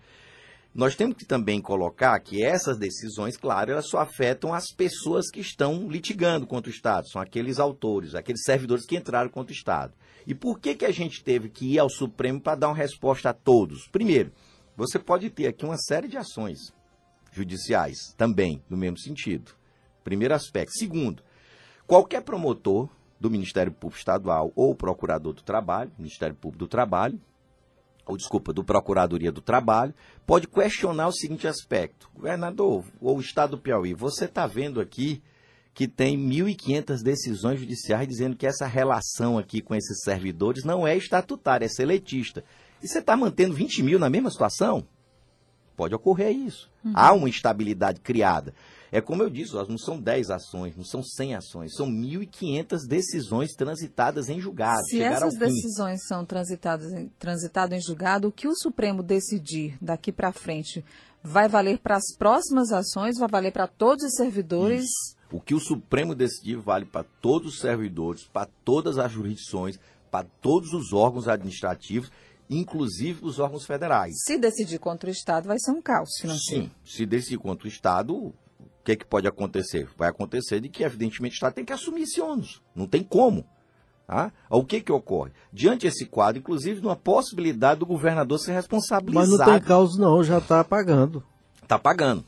nós 0.74 0.94
temos 0.96 1.16
que 1.16 1.26
também 1.26 1.60
colocar 1.60 2.18
que 2.20 2.42
essas 2.42 2.78
decisões, 2.78 3.36
claro, 3.36 3.72
elas 3.72 3.88
só 3.88 3.98
afetam 3.98 4.54
as 4.54 4.72
pessoas 4.72 5.30
que 5.30 5.40
estão 5.40 5.86
litigando 5.86 6.46
contra 6.46 6.70
o 6.70 6.74
Estado, 6.74 7.08
são 7.08 7.20
aqueles 7.20 7.58
autores, 7.58 8.14
aqueles 8.14 8.42
servidores 8.42 8.86
que 8.86 8.96
entraram 8.96 9.28
contra 9.28 9.52
o 9.52 9.56
Estado. 9.56 9.92
E 10.26 10.34
por 10.34 10.58
que, 10.58 10.74
que 10.74 10.86
a 10.86 10.92
gente 10.92 11.22
teve 11.22 11.50
que 11.50 11.74
ir 11.74 11.78
ao 11.78 11.90
Supremo 11.90 12.40
para 12.40 12.56
dar 12.56 12.68
uma 12.68 12.76
resposta 12.76 13.30
a 13.30 13.34
todos? 13.34 13.86
Primeiro, 13.88 14.32
você 14.76 14.98
pode 14.98 15.28
ter 15.28 15.46
aqui 15.46 15.64
uma 15.64 15.76
série 15.76 16.08
de 16.08 16.16
ações 16.16 16.72
judiciais, 17.32 18.14
também, 18.16 18.62
no 18.68 18.76
mesmo 18.76 18.98
sentido. 18.98 19.52
Primeiro 20.02 20.34
aspecto. 20.34 20.72
Segundo, 20.72 21.22
qualquer 21.86 22.22
promotor 22.22 22.88
do 23.18 23.30
Ministério 23.30 23.72
Público 23.72 23.98
Estadual 23.98 24.52
ou 24.56 24.74
procurador 24.74 25.32
do 25.32 25.42
Trabalho, 25.42 25.92
Ministério 25.98 26.34
Público 26.34 26.64
do 26.64 26.68
Trabalho, 26.68 27.20
ou 28.06 28.16
desculpa, 28.16 28.52
do 28.52 28.64
Procuradoria 28.64 29.30
do 29.30 29.40
Trabalho, 29.40 29.94
pode 30.26 30.48
questionar 30.48 31.08
o 31.08 31.12
seguinte 31.12 31.46
aspecto: 31.46 32.10
governador 32.14 32.84
ou 33.00 33.20
Estado 33.20 33.52
do 33.52 33.58
Piauí, 33.58 33.94
você 33.94 34.24
está 34.24 34.46
vendo 34.46 34.80
aqui 34.80 35.22
que 35.72 35.86
tem 35.86 36.18
1.500 36.18 37.02
decisões 37.02 37.60
judiciais 37.60 38.08
dizendo 38.08 38.36
que 38.36 38.46
essa 38.46 38.66
relação 38.66 39.38
aqui 39.38 39.60
com 39.60 39.74
esses 39.74 40.02
servidores 40.02 40.64
não 40.64 40.86
é 40.86 40.96
estatutária, 40.96 41.66
é 41.66 41.68
seletista. 41.68 42.44
E 42.82 42.88
você 42.88 42.98
está 42.98 43.16
mantendo 43.16 43.54
20 43.54 43.82
mil 43.82 43.98
na 43.98 44.10
mesma 44.10 44.30
situação? 44.30 44.86
Pode 45.80 45.94
ocorrer 45.94 46.36
isso. 46.36 46.70
Uhum. 46.84 46.92
Há 46.94 47.10
uma 47.14 47.26
instabilidade 47.26 48.00
criada. 48.00 48.52
É 48.92 49.00
como 49.00 49.22
eu 49.22 49.30
disse, 49.30 49.54
não 49.54 49.78
são 49.78 49.98
10 49.98 50.28
ações, 50.28 50.76
não 50.76 50.84
são 50.84 51.02
100 51.02 51.36
ações, 51.36 51.74
são 51.74 51.86
1.500 51.86 52.86
decisões 52.86 53.54
transitadas 53.54 54.28
em 54.28 54.38
julgado. 54.38 54.84
Se 54.84 55.00
essas 55.00 55.38
decisões 55.38 56.06
são 56.06 56.26
transitadas 56.26 56.92
em, 56.92 57.08
transitadas 57.18 57.78
em 57.78 57.80
julgado, 57.80 58.28
o 58.28 58.32
que 58.32 58.46
o 58.46 58.54
Supremo 58.54 59.02
decidir 59.02 59.78
daqui 59.80 60.12
para 60.12 60.32
frente 60.32 60.84
vai 61.22 61.48
valer 61.48 61.78
para 61.78 61.96
as 61.96 62.14
próximas 62.14 62.72
ações, 62.72 63.16
vai 63.18 63.28
valer 63.30 63.50
para 63.50 63.66
todos 63.66 64.04
os 64.04 64.16
servidores? 64.16 64.82
Isso. 64.82 65.16
O 65.32 65.40
que 65.40 65.54
o 65.54 65.60
Supremo 65.60 66.14
decidir 66.14 66.56
vale 66.56 66.84
para 66.84 67.06
todos 67.22 67.54
os 67.54 67.58
servidores, 67.58 68.24
para 68.30 68.50
todas 68.66 68.98
as 68.98 69.10
jurisdições, 69.10 69.80
para 70.10 70.26
todos 70.42 70.74
os 70.74 70.92
órgãos 70.92 71.26
administrativos 71.26 72.12
inclusive 72.50 73.24
os 73.24 73.38
órgãos 73.38 73.64
federais. 73.64 74.14
Se 74.24 74.36
decidir 74.36 74.78
contra 74.78 75.08
o 75.08 75.12
Estado, 75.12 75.46
vai 75.46 75.58
ser 75.58 75.70
um 75.70 75.80
caos 75.80 76.10
financeiro. 76.20 76.64
Sim, 76.64 76.70
se 76.84 77.06
decidir 77.06 77.38
contra 77.38 77.66
o 77.66 77.70
Estado, 77.70 78.14
o 78.14 78.34
que, 78.84 78.92
é 78.92 78.96
que 78.96 79.06
pode 79.06 79.28
acontecer? 79.28 79.88
Vai 79.96 80.08
acontecer 80.08 80.60
de 80.60 80.68
que, 80.68 80.82
evidentemente, 80.82 81.34
o 81.34 81.36
Estado 81.36 81.54
tem 81.54 81.64
que 81.64 81.72
assumir 81.72 82.02
esse 82.02 82.20
ônus. 82.20 82.60
Não 82.74 82.86
tem 82.86 83.04
como. 83.04 83.46
Tá? 84.06 84.32
O 84.50 84.64
que, 84.64 84.80
que 84.80 84.90
ocorre? 84.90 85.30
Diante 85.52 85.86
desse 85.86 86.04
quadro, 86.04 86.40
inclusive, 86.40 86.80
de 86.80 86.86
uma 86.86 86.96
possibilidade 86.96 87.78
do 87.78 87.86
governador 87.86 88.40
ser 88.40 88.52
responsabilizado. 88.52 89.30
Mas 89.30 89.38
não 89.38 89.46
tem 89.46 89.60
causa, 89.60 90.00
não, 90.00 90.24
já 90.24 90.38
está 90.38 90.64
pagando. 90.64 91.22
Está 91.62 91.78
pagando. 91.78 92.24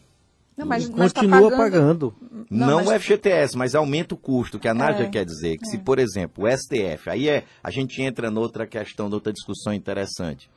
Não, 0.56 0.66
mas, 0.66 0.85
Continua 0.87 0.99
mas 1.04 1.12
tá 1.12 1.23
pagando... 1.23 1.56
pagando. 1.56 2.14
Não, 2.50 2.66
não 2.66 2.85
mas... 2.85 2.88
o 2.88 3.00
FGTS, 3.00 3.56
mas 3.56 3.75
aumenta 3.75 4.14
o 4.14 4.18
custo, 4.18 4.59
que 4.59 4.68
a 4.68 4.75
Nádia 4.75 5.04
é, 5.04 5.09
quer 5.09 5.25
dizer. 5.25 5.56
Que 5.56 5.66
é. 5.66 5.71
se, 5.71 5.78
por 5.78 5.99
exemplo, 5.99 6.44
o 6.44 6.50
STF, 6.50 7.09
aí 7.09 7.28
é, 7.28 7.44
a 7.62 7.71
gente 7.71 8.02
entra 8.02 8.30
noutra 8.30 8.66
questão, 8.66 9.09
noutra 9.09 9.32
discussão 9.32 9.73
interessante. 9.73 10.50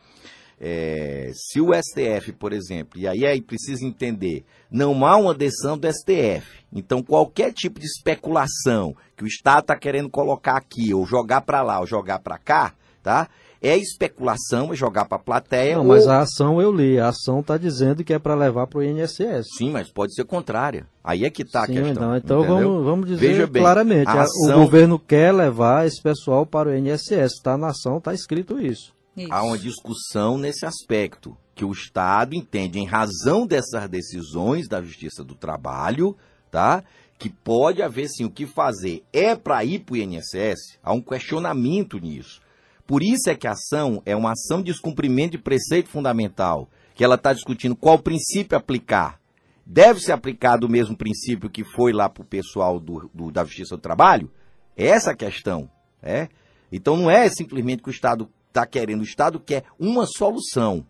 é, 0.59 1.31
se 1.33 1.59
o 1.59 1.71
STF, 1.73 2.31
por 2.33 2.53
exemplo, 2.53 2.99
e 2.99 3.07
aí, 3.07 3.25
aí 3.25 3.41
precisa 3.41 3.85
entender, 3.85 4.45
não 4.71 5.05
há 5.05 5.17
uma 5.17 5.33
decisão 5.33 5.77
do 5.77 5.87
STF. 5.91 6.63
Então, 6.73 7.03
qualquer 7.03 7.53
tipo 7.53 7.79
de 7.79 7.85
especulação 7.85 8.95
que 9.15 9.23
o 9.23 9.27
Estado 9.27 9.61
está 9.61 9.77
querendo 9.77 10.09
colocar 10.09 10.57
aqui, 10.57 10.93
ou 10.93 11.05
jogar 11.05 11.41
para 11.41 11.61
lá, 11.61 11.79
ou 11.79 11.87
jogar 11.87 12.19
para 12.19 12.37
cá, 12.37 12.73
tá? 13.03 13.29
É 13.61 13.77
especulação, 13.77 14.71
é 14.71 14.75
jogar 14.75 15.05
para 15.05 15.17
a 15.17 15.23
plateia. 15.23 15.75
Não, 15.75 15.81
ou... 15.81 15.87
mas 15.87 16.07
a 16.07 16.19
ação 16.19 16.61
eu 16.61 16.71
li. 16.71 16.99
A 16.99 17.09
ação 17.09 17.39
está 17.39 17.57
dizendo 17.57 18.03
que 18.03 18.13
é 18.13 18.19
para 18.19 18.35
levar 18.35 18.67
para 18.67 18.79
o 18.79 18.83
INSS. 18.83 19.47
Sim, 19.57 19.71
mas 19.71 19.91
pode 19.91 20.13
ser 20.13 20.25
contrária. 20.25 20.87
Aí 21.03 21.25
é 21.25 21.29
que 21.29 21.43
está 21.43 21.63
a 21.63 21.67
questão. 21.67 22.09
Não, 22.09 22.17
então 22.17 22.43
vamos, 22.43 22.85
vamos 22.85 23.07
dizer 23.07 23.27
Veja 23.27 23.47
bem, 23.47 23.61
claramente. 23.61 24.09
Ação... 24.09 24.61
O 24.61 24.65
governo 24.65 24.99
quer 24.99 25.33
levar 25.33 25.85
esse 25.85 26.01
pessoal 26.01 26.45
para 26.45 26.69
o 26.69 26.75
INSS. 26.75 27.33
Está 27.33 27.57
na 27.57 27.67
ação, 27.67 27.97
está 27.97 28.13
escrito 28.13 28.59
isso. 28.59 28.93
isso. 29.15 29.31
Há 29.31 29.43
uma 29.43 29.57
discussão 29.57 30.37
nesse 30.37 30.65
aspecto. 30.65 31.35
Que 31.53 31.63
o 31.63 31.71
Estado 31.71 32.35
entende, 32.35 32.79
em 32.79 32.85
razão 32.85 33.47
dessas 33.47 33.87
decisões 33.87 34.67
da 34.67 34.81
Justiça 34.81 35.23
do 35.23 35.35
Trabalho, 35.35 36.13
tá? 36.51 36.83
que 37.17 37.29
pode 37.29 37.81
haver 37.81 38.07
sim 38.09 38.25
o 38.25 38.31
que 38.31 38.45
fazer. 38.45 39.03
É 39.11 39.35
para 39.35 39.63
ir 39.63 39.79
para 39.79 39.93
o 39.93 39.97
INSS? 39.97 40.77
Há 40.83 40.93
um 40.93 41.01
questionamento 41.01 41.97
nisso. 41.97 42.41
Por 42.87 43.01
isso 43.01 43.29
é 43.29 43.35
que 43.35 43.47
a 43.47 43.51
ação 43.51 44.01
é 44.05 44.15
uma 44.15 44.33
ação 44.33 44.59
de 44.59 44.71
descumprimento 44.71 45.31
de 45.31 45.37
preceito 45.39 45.89
fundamental, 45.89 46.69
que 46.93 47.03
ela 47.03 47.15
está 47.15 47.33
discutindo 47.33 47.75
qual 47.75 47.97
princípio 47.97 48.57
aplicar. 48.57 49.19
Deve 49.65 49.99
ser 49.99 50.11
aplicado 50.11 50.67
o 50.67 50.69
mesmo 50.69 50.95
princípio 50.95 51.49
que 51.49 51.63
foi 51.63 51.91
lá 51.91 52.07
para 52.07 52.21
o 52.21 52.27
pessoal 52.27 52.79
do, 52.79 53.09
do, 53.11 53.31
da 53.31 53.43
Justiça 53.43 53.75
do 53.75 53.81
Trabalho? 53.81 54.31
É 54.77 54.85
essa 54.85 55.11
a 55.11 55.15
questão. 55.15 55.67
É? 56.01 56.29
Então 56.71 56.95
não 56.95 57.09
é 57.09 57.27
simplesmente 57.29 57.81
que 57.81 57.89
o 57.89 57.91
Estado 57.91 58.29
está 58.47 58.67
querendo, 58.67 59.01
o 59.01 59.05
Estado 59.05 59.39
quer 59.39 59.63
uma 59.79 60.05
solução. 60.05 60.85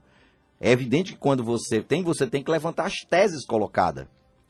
É 0.59 0.71
evidente 0.71 1.13
que 1.13 1.19
quando 1.19 1.43
você 1.43 1.81
tem, 1.81 2.03
você 2.03 2.27
tem 2.27 2.43
que 2.43 2.51
levantar 2.51 2.85
as 2.85 2.95
teses 3.09 3.45
colocadas. 3.45 4.07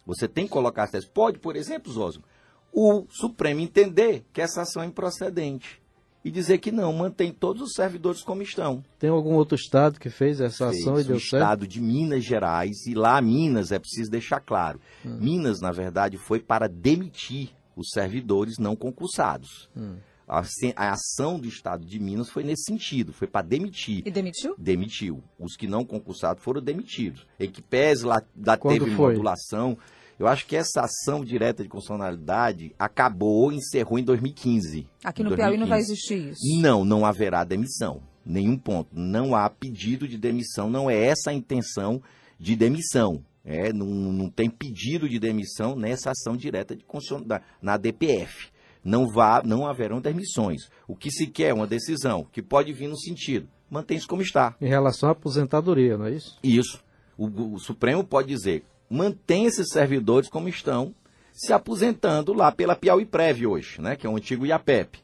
Você 0.08 0.28
tem 0.28 0.46
que 0.46 0.52
colocar 0.52 0.86
as 0.86 0.92
teses. 0.92 1.08
Pode, 1.08 1.38
por 1.38 1.56
exemplo, 1.56 1.92
Zosmo, 1.92 2.24
o 2.74 3.06
Supremo 3.10 3.62
entender 3.62 4.26
que 4.34 4.42
essa 4.42 4.64
ação 4.64 4.82
é 4.82 4.88
improcedente 4.88 5.85
e 6.26 6.32
dizer 6.32 6.58
que 6.58 6.72
não, 6.72 6.92
mantém 6.92 7.32
todos 7.32 7.62
os 7.62 7.74
servidores 7.74 8.24
como 8.24 8.42
estão. 8.42 8.84
Tem 8.98 9.12
algum 9.12 9.36
outro 9.36 9.56
estado 9.56 10.00
que 10.00 10.10
fez 10.10 10.42
essa 10.42 10.72
fez, 10.72 10.82
ação 10.82 11.00
e 11.00 11.04
deu 11.04 11.18
o 11.18 11.20
certo? 11.20 11.34
O 11.34 11.38
estado 11.38 11.68
de 11.68 11.80
Minas 11.80 12.26
Gerais, 12.26 12.88
e 12.88 12.96
lá 12.96 13.22
Minas, 13.22 13.72
é 13.72 13.78
preciso 13.78 14.10
deixar 14.10 14.40
claro, 14.40 14.82
hum. 15.06 15.20
Minas, 15.22 15.62
na 15.62 15.72
verdade, 15.72 16.18
foi 16.18 16.40
para 16.40 16.68
demitir 16.68 17.52
os 17.76 17.92
servidores 17.92 18.58
não 18.58 18.76
concursados. 18.76 19.70
Hum. 19.78 19.98
A, 20.28 20.42
a, 20.76 20.92
ação 20.94 21.40
do 21.40 21.48
Estado 21.48 21.86
de 21.86 22.00
Minas 22.00 22.32
foi 22.32 22.44
nesse 22.44 22.64
sentido, 22.64 23.14
foi 23.14 23.28
para 23.28 23.46
demitir. 23.46 24.02
E 24.04 24.10
demitiu? 24.10 24.56
Demitiu. 24.58 25.24
Os 25.38 25.56
que 25.56 25.68
não 25.68 25.86
concursados 25.86 26.44
foram 26.44 26.60
demitidos. 26.60 27.28
Equipes 27.40 28.02
lá, 28.02 28.24
lá 28.44 28.58
teve 28.58 28.96
foi? 28.96 29.14
modulação. 29.14 29.78
Eu 30.18 30.28
acho 30.28 30.48
que 30.48 30.56
essa 30.56 30.82
ação 30.82 31.26
direta 31.26 31.62
de 31.62 31.68
constitucionalidade 31.68 32.74
acabou, 32.80 33.52
encerrou 33.52 34.00
em 34.00 34.04
2015. 34.04 34.88
Aqui 35.04 35.22
no 35.24 35.30
2015. 35.30 35.36
Piauí 35.36 35.58
não 35.58 35.68
vai 35.68 35.80
existir 35.80 36.30
isso? 36.32 36.62
Não, 36.62 36.86
não 36.86 37.06
haverá 37.06 37.44
demissão. 37.44 38.02
Nenhum 38.26 38.58
ponto. 38.58 38.90
Não 38.94 39.36
há 39.36 39.50
pedido 39.50 40.08
de 40.08 40.18
demissão, 40.18 40.70
não 40.70 40.90
é 40.90 40.98
essa 40.98 41.32
a 41.32 41.34
intenção 41.34 42.02
de 42.40 42.56
demissão. 42.56 43.24
É, 43.44 43.72
não, 43.72 43.86
não 43.86 44.30
tem 44.30 44.50
pedido 44.50 45.08
de 45.08 45.20
demissão 45.20 45.76
nessa 45.76 46.12
ação 46.12 46.36
direta 46.36 46.76
de 46.76 46.84
na 47.62 47.78
DPF. 47.78 48.50
Não, 48.84 49.08
vá, 49.08 49.42
não 49.44 49.68
haverão 49.68 50.00
demissões. 50.00 50.70
O 50.88 50.96
que 50.96 51.12
se 51.12 51.28
quer 51.28 51.50
é 51.50 51.54
uma 51.54 51.68
decisão 51.68 52.26
que 52.32 52.42
pode 52.42 52.72
vir 52.72 52.88
no 52.88 52.98
sentido, 52.98 53.48
mantém-se 53.70 54.08
como 54.08 54.22
está. 54.22 54.56
Em 54.62 54.68
relação 54.68 55.10
à 55.10 55.12
aposentadoria, 55.12 55.98
não 55.98 56.06
é 56.06 56.12
isso? 56.12 56.38
Isso. 56.44 56.84
O, 57.18 57.56
o 57.56 57.60
Supremo 57.60 58.04
pode 58.04 58.28
dizer, 58.28 58.64
mantém 58.90 59.46
esses 59.46 59.70
servidores 59.70 60.30
como 60.30 60.50
estão, 60.50 60.94
se 61.34 61.52
aposentando 61.52 62.34
lá 62.34 62.52
pela 62.52 62.76
Piauí 62.76 63.06
Prévio 63.06 63.52
hoje, 63.52 63.82
né, 63.82 63.96
que 63.96 64.08
é 64.08 64.10
o 64.10 64.16
antigo 64.16 64.46
IAPEP. 64.46 65.00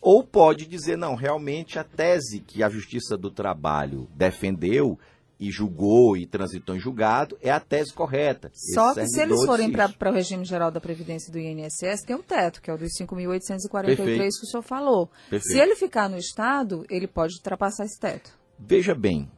Ou 0.00 0.24
pode 0.24 0.66
dizer, 0.66 0.96
não, 0.96 1.14
realmente 1.14 1.78
a 1.78 1.84
tese 1.84 2.40
que 2.40 2.62
a 2.62 2.68
Justiça 2.68 3.16
do 3.16 3.30
Trabalho 3.30 4.08
defendeu 4.14 4.98
e 5.42 5.50
julgou 5.50 6.16
e 6.16 6.24
transitou 6.24 6.76
em 6.76 6.78
julgado 6.78 7.36
é 7.42 7.50
a 7.50 7.58
tese 7.58 7.92
correta. 7.92 8.50
Só 8.74 8.94
que 8.94 9.04
se 9.08 9.20
eles 9.20 9.44
forem 9.44 9.72
para 9.72 10.10
o 10.10 10.14
regime 10.14 10.44
geral 10.44 10.70
da 10.70 10.80
Previdência 10.80 11.32
do 11.32 11.38
INSS, 11.38 12.02
tem 12.06 12.14
o 12.14 12.22
teto, 12.22 12.62
que 12.62 12.70
é 12.70 12.74
o 12.74 12.78
dos 12.78 12.92
5.843 13.00 13.96
que 13.96 14.26
o 14.26 14.46
senhor 14.46 14.62
falou. 14.62 15.10
Perfeito. 15.28 15.52
Se 15.52 15.58
ele 15.58 15.74
ficar 15.74 16.08
no 16.08 16.16
Estado, 16.16 16.84
ele 16.88 17.08
pode 17.08 17.34
ultrapassar 17.34 17.84
esse 17.84 17.98
teto. 17.98 18.30
Veja 18.56 18.94
bem, 18.94 19.28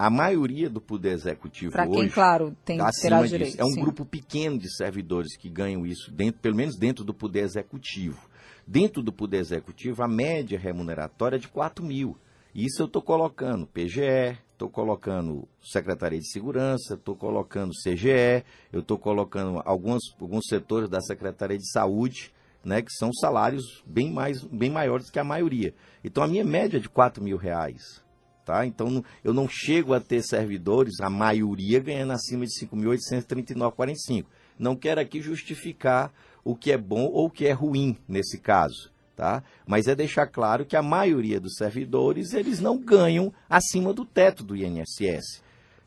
a 0.00 0.08
maioria 0.08 0.70
do 0.70 0.80
poder 0.80 1.12
executivo 1.12 1.72
Para 1.72 1.86
quem, 1.86 2.04
hoje, 2.04 2.14
claro, 2.14 2.56
tem 2.64 2.78
tá 2.78 2.88
terá 2.90 3.20
direito. 3.20 3.60
É 3.60 3.64
um 3.66 3.72
sim. 3.72 3.82
grupo 3.82 4.06
pequeno 4.06 4.58
de 4.58 4.74
servidores 4.74 5.36
que 5.36 5.50
ganham 5.50 5.84
isso, 5.84 6.10
dentro, 6.10 6.40
pelo 6.40 6.56
menos 6.56 6.78
dentro 6.78 7.04
do 7.04 7.12
poder 7.12 7.40
executivo. 7.40 8.18
Dentro 8.66 9.02
do 9.02 9.12
poder 9.12 9.40
executivo, 9.40 10.02
a 10.02 10.08
média 10.08 10.58
remuneratória 10.58 11.36
é 11.36 11.38
de 11.38 11.48
4 11.48 11.84
mil. 11.84 12.16
Isso 12.54 12.80
eu 12.80 12.86
estou 12.86 13.02
colocando 13.02 13.66
PGE, 13.66 14.38
estou 14.52 14.70
colocando 14.70 15.46
Secretaria 15.60 16.18
de 16.18 16.32
Segurança, 16.32 16.94
estou 16.94 17.14
colocando 17.14 17.72
CGE, 17.84 18.42
eu 18.72 18.80
estou 18.80 18.96
colocando 18.96 19.60
alguns, 19.66 20.00
alguns 20.18 20.46
setores 20.48 20.88
da 20.88 21.02
Secretaria 21.02 21.58
de 21.58 21.70
Saúde, 21.70 22.32
né, 22.64 22.80
que 22.80 22.92
são 22.92 23.12
salários 23.12 23.84
bem, 23.84 24.10
mais, 24.10 24.42
bem 24.44 24.70
maiores 24.70 25.10
que 25.10 25.18
a 25.18 25.24
maioria. 25.24 25.74
Então 26.02 26.24
a 26.24 26.26
minha 26.26 26.44
média 26.44 26.78
é 26.78 26.80
de 26.80 26.88
4 26.88 27.22
mil 27.22 27.36
reais. 27.36 28.02
Tá? 28.44 28.66
Então, 28.66 29.04
eu 29.22 29.32
não 29.32 29.48
chego 29.48 29.94
a 29.94 30.00
ter 30.00 30.22
servidores, 30.22 31.00
a 31.00 31.10
maioria 31.10 31.78
ganhando 31.78 32.12
acima 32.12 32.44
de 32.44 32.52
5.839,45. 32.66 34.24
Não 34.58 34.74
quero 34.74 35.00
aqui 35.00 35.20
justificar 35.20 36.12
o 36.44 36.54
que 36.54 36.72
é 36.72 36.78
bom 36.78 37.04
ou 37.04 37.26
o 37.26 37.30
que 37.30 37.46
é 37.46 37.52
ruim 37.52 37.96
nesse 38.08 38.38
caso. 38.38 38.90
Tá? 39.14 39.42
Mas 39.66 39.86
é 39.86 39.94
deixar 39.94 40.26
claro 40.26 40.64
que 40.64 40.74
a 40.74 40.82
maioria 40.82 41.38
dos 41.38 41.54
servidores, 41.54 42.32
eles 42.32 42.60
não 42.60 42.78
ganham 42.78 43.32
acima 43.48 43.92
do 43.92 44.04
teto 44.04 44.42
do 44.42 44.56
INSS. 44.56 45.42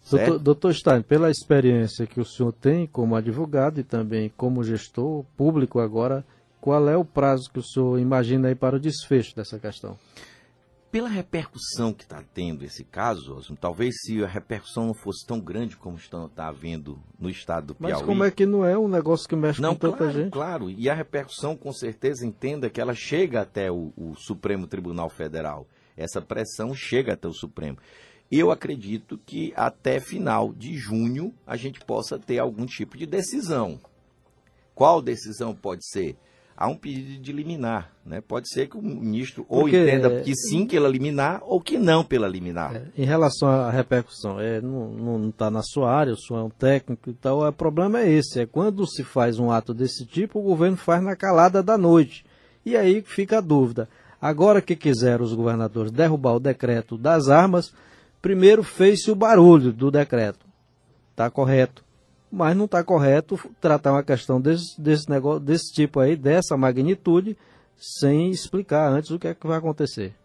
Doutor, 0.10 0.40
doutor 0.40 0.76
Stein, 0.76 1.02
pela 1.02 1.32
experiência 1.32 2.06
que 2.06 2.20
o 2.20 2.26
senhor 2.26 2.52
tem 2.52 2.86
como 2.86 3.16
advogado 3.16 3.80
e 3.80 3.84
também 3.84 4.32
como 4.36 4.64
gestor 4.64 5.24
público 5.38 5.80
agora, 5.80 6.26
qual 6.60 6.88
é 6.90 6.96
o 6.96 7.06
prazo 7.06 7.50
que 7.52 7.60
o 7.60 7.64
senhor 7.64 8.00
imagina 8.00 8.50
aí 8.50 8.56
para 8.56 8.76
o 8.76 8.80
desfecho 8.80 9.36
dessa 9.36 9.58
questão? 9.58 9.98
Pela 10.94 11.10
repercussão 11.10 11.92
que 11.92 12.04
está 12.04 12.24
tendo 12.36 12.64
esse 12.64 12.84
caso, 12.84 13.36
Osmo, 13.36 13.58
talvez 13.60 13.96
se 14.02 14.24
a 14.24 14.28
repercussão 14.28 14.86
não 14.86 14.94
fosse 14.94 15.26
tão 15.26 15.40
grande 15.40 15.76
como 15.76 15.98
está 15.98 16.30
tá 16.30 16.48
havendo 16.50 17.00
no 17.18 17.32
estado 17.32 17.66
do 17.66 17.76
Piauí. 17.76 17.94
Mas 17.94 18.04
como 18.04 18.24
é 18.24 18.30
que 18.30 18.46
não 18.46 18.64
é 18.64 18.78
um 18.78 18.88
negócio 18.88 19.28
que 19.28 19.36
mexe 19.36 19.60
não, 19.60 19.74
com 19.74 19.80
tanta 19.80 19.98
claro, 19.98 20.14
gente? 20.14 20.32
Claro, 20.32 20.70
e 20.70 20.88
a 20.88 20.94
repercussão 20.94 21.58
com 21.58 21.74
certeza 21.74 22.28
entenda 22.28 22.70
que 22.70 22.80
ela 22.80 22.94
chega 22.94 23.42
até 23.42 23.72
o, 23.72 23.92
o 23.98 24.14
Supremo 24.16 24.68
Tribunal 24.68 25.10
Federal. 25.10 25.68
Essa 25.98 26.22
pressão 26.22 26.76
chega 26.76 27.14
até 27.14 27.28
o 27.28 27.34
Supremo. 27.34 27.80
Eu 28.32 28.52
acredito 28.52 29.18
que 29.26 29.52
até 29.56 30.00
final 30.00 30.54
de 30.54 30.78
junho 30.78 31.34
a 31.48 31.58
gente 31.58 31.80
possa 31.80 32.20
ter 32.20 32.38
algum 32.38 32.68
tipo 32.68 32.96
de 33.00 33.08
decisão. 33.08 33.82
Qual 34.76 35.02
decisão 35.02 35.56
pode 35.56 35.90
ser? 35.90 36.16
Há 36.56 36.68
um 36.68 36.76
pedido 36.76 37.22
de 37.22 37.32
liminar. 37.32 37.92
Né? 38.06 38.22
Pode 38.22 38.50
ser 38.50 38.68
que 38.68 38.78
o 38.78 38.82
ministro 38.82 39.46
ou 39.50 39.62
Porque, 39.62 39.82
entenda 39.82 40.22
que 40.22 40.36
sim 40.36 40.66
pela 40.66 40.88
liminar 40.88 41.42
ou 41.44 41.60
que 41.60 41.78
não 41.78 42.04
pela 42.04 42.28
liminar. 42.28 42.76
É, 42.76 42.84
em 42.98 43.06
relação 43.06 43.50
à 43.50 43.70
repercussão, 43.70 44.40
é, 44.40 44.62
não 44.62 45.30
está 45.30 45.50
na 45.50 45.62
sua 45.62 45.92
área, 45.92 46.14
o 46.14 46.18
senhor 46.18 46.40
é 46.40 46.44
um 46.44 46.50
técnico 46.50 47.10
e 47.10 47.14
tal, 47.14 47.48
o 47.48 47.52
problema 47.52 48.02
é 48.02 48.12
esse, 48.12 48.42
é 48.42 48.46
quando 48.46 48.88
se 48.88 49.04
faz 49.04 49.40
um 49.40 49.52
ato 49.52 49.74
desse 49.74 50.06
tipo, 50.06 50.40
o 50.40 50.44
governo 50.44 50.78
faz 50.78 51.02
na 51.04 51.16
calada 51.16 51.62
da 51.64 51.78
noite. 51.78 52.26
E 52.66 52.78
aí 52.78 53.02
fica 53.02 53.40
a 53.40 53.42
dúvida. 53.42 53.90
Agora 54.22 54.62
que 54.62 54.76
quiseram 54.76 55.26
os 55.26 55.34
governadores 55.34 55.92
derrubar 55.92 56.36
o 56.36 56.40
decreto 56.40 56.98
das 56.98 57.28
armas, 57.28 57.74
primeiro 58.22 58.64
fez-se 58.64 59.12
o 59.12 59.16
barulho 59.16 59.74
do 59.74 59.92
decreto. 59.92 60.46
Está 61.12 61.30
correto 61.30 61.83
mas 62.34 62.58
não 62.58 62.66
está 62.66 62.84
correto 62.84 63.40
tratar 63.62 63.92
uma 63.92 64.02
questão 64.02 64.42
desse, 64.42 64.82
desse 64.82 65.08
negócio, 65.08 65.40
desse 65.40 65.72
tipo 65.72 66.00
aí, 66.00 66.16
dessa 66.16 66.58
magnitude, 66.58 67.38
sem 67.78 68.32
explicar 68.32 68.92
antes 68.92 69.12
o 69.12 69.20
que 69.20 69.28
é 69.28 69.36
que 69.36 69.46
vai 69.46 69.60
acontecer. 69.60 70.16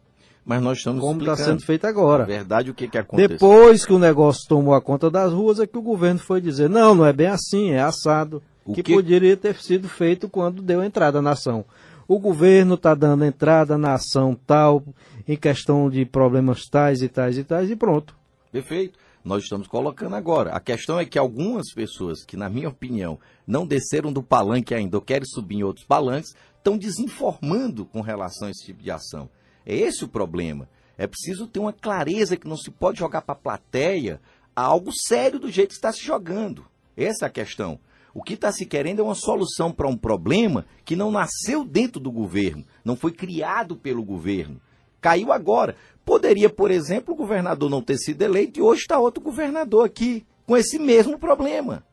Mas 0.42 0.62
nós 0.62 0.78
estamos 0.78 1.02
Como 1.02 1.20
está 1.20 1.36
sendo 1.36 1.62
feito 1.62 1.86
agora. 1.86 2.20
Na 2.20 2.28
verdade, 2.28 2.70
o 2.70 2.74
que, 2.74 2.88
que 2.88 2.96
aconteceu? 2.96 3.28
Depois 3.28 3.84
que 3.84 3.92
o 3.92 3.98
negócio 3.98 4.48
tomou 4.48 4.72
a 4.72 4.80
conta 4.80 5.10
das 5.10 5.34
ruas, 5.34 5.60
é 5.60 5.66
que 5.66 5.76
o 5.76 5.82
governo 5.82 6.18
foi 6.18 6.40
dizer, 6.40 6.70
não, 6.70 6.94
não 6.94 7.04
é 7.04 7.12
bem 7.12 7.26
assim, 7.26 7.72
é 7.72 7.82
assado. 7.82 8.42
Que, 8.74 8.82
que, 8.82 8.94
poderia 8.94 9.36
ter 9.36 9.56
sido 9.56 9.86
feito 9.86 10.30
quando 10.30 10.62
deu 10.62 10.82
entrada 10.82 11.20
na 11.20 11.32
ação. 11.32 11.62
O 12.06 12.18
governo 12.18 12.74
está 12.74 12.94
dando 12.94 13.22
entrada 13.22 13.76
na 13.76 13.92
ação 13.92 14.34
tal, 14.46 14.82
em 15.26 15.36
questão 15.36 15.90
de 15.90 16.06
problemas 16.06 16.64
tais 16.64 17.02
e 17.02 17.08
tais 17.08 17.36
e 17.36 17.44
tais, 17.44 17.70
e 17.70 17.76
pronto. 17.76 18.14
Perfeito 18.50 18.98
nós 19.28 19.42
estamos 19.42 19.68
colocando 19.68 20.16
agora. 20.16 20.52
A 20.52 20.58
questão 20.58 20.99
é 20.99 21.04
que 21.04 21.18
algumas 21.18 21.70
pessoas 21.75 22.25
que, 22.25 22.35
na 22.35 22.49
minha 22.49 22.70
opinião, 22.70 23.20
não 23.47 23.66
desceram 23.66 24.11
do 24.11 24.23
palanque 24.23 24.75
ainda 24.75 24.97
ou 24.97 25.02
querem 25.02 25.26
subir 25.26 25.56
em 25.56 25.62
outros 25.62 25.85
palanques, 25.85 26.35
estão 26.56 26.78
desinformando 26.78 27.85
com 27.85 28.00
relação 28.00 28.49
a 28.49 28.50
esse 28.50 28.64
tipo 28.64 28.82
de 28.82 28.90
ação. 28.90 29.28
É 29.66 29.76
esse 29.76 30.02
o 30.02 30.08
problema. 30.08 30.66
É 30.97 31.06
preciso 31.06 31.47
ter 31.47 31.61
uma 31.61 31.75
clareza 31.75 32.38
que 32.38 32.49
não 32.49 32.56
se 32.56 32.70
pode 32.70 32.99
jogar 32.99 33.20
para 33.20 33.35
a 33.35 33.38
plateia 33.38 34.18
algo 34.56 34.90
sério 34.94 35.38
do 35.38 35.50
jeito 35.50 35.68
que 35.68 35.75
está 35.75 35.92
se 35.92 36.02
jogando. 36.02 36.64
Essa 36.97 37.26
é 37.26 37.28
a 37.28 37.30
questão. 37.30 37.78
O 38.14 38.23
que 38.23 38.32
está 38.32 38.50
se 38.50 38.64
querendo 38.64 39.00
é 39.00 39.04
uma 39.04 39.14
solução 39.14 39.70
para 39.70 39.87
um 39.87 39.97
problema 39.97 40.64
que 40.87 40.97
não 40.97 41.11
nasceu 41.11 41.66
dentro 41.66 42.00
do 42.00 42.11
governo, 42.11 42.64
não 42.82 42.97
foi 42.97 43.12
criado 43.12 43.76
pelo 43.76 44.02
governo. 44.02 44.58
Caiu 45.00 45.32
agora. 45.32 45.76
Poderia, 46.08 46.48
por 46.48 46.70
exemplo, 46.70 47.12
o 47.12 47.16
governador 47.18 47.68
não 47.68 47.82
ter 47.82 47.98
sido 47.98 48.22
eleito 48.22 48.58
e 48.58 48.62
hoje 48.62 48.80
está 48.80 48.98
outro 48.98 49.22
governador 49.22 49.84
aqui 49.84 50.26
com 50.46 50.56
esse 50.56 50.78
mesmo 50.78 51.18
problema, 51.18 51.84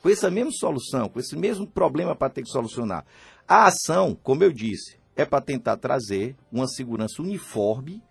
com 0.00 0.08
essa 0.08 0.30
mesma 0.30 0.50
solução, 0.50 1.10
com 1.10 1.20
esse 1.20 1.36
mesmo 1.36 1.66
problema 1.66 2.16
para 2.16 2.30
ter 2.30 2.42
que 2.42 2.48
solucionar. 2.48 3.04
A 3.46 3.66
ação, 3.66 4.16
como 4.22 4.42
eu 4.42 4.50
disse, 4.50 4.98
é 5.14 5.26
para 5.26 5.42
tentar 5.42 5.76
trazer 5.76 6.34
uma 6.50 6.66
segurança 6.66 7.20
uniforme 7.20 8.02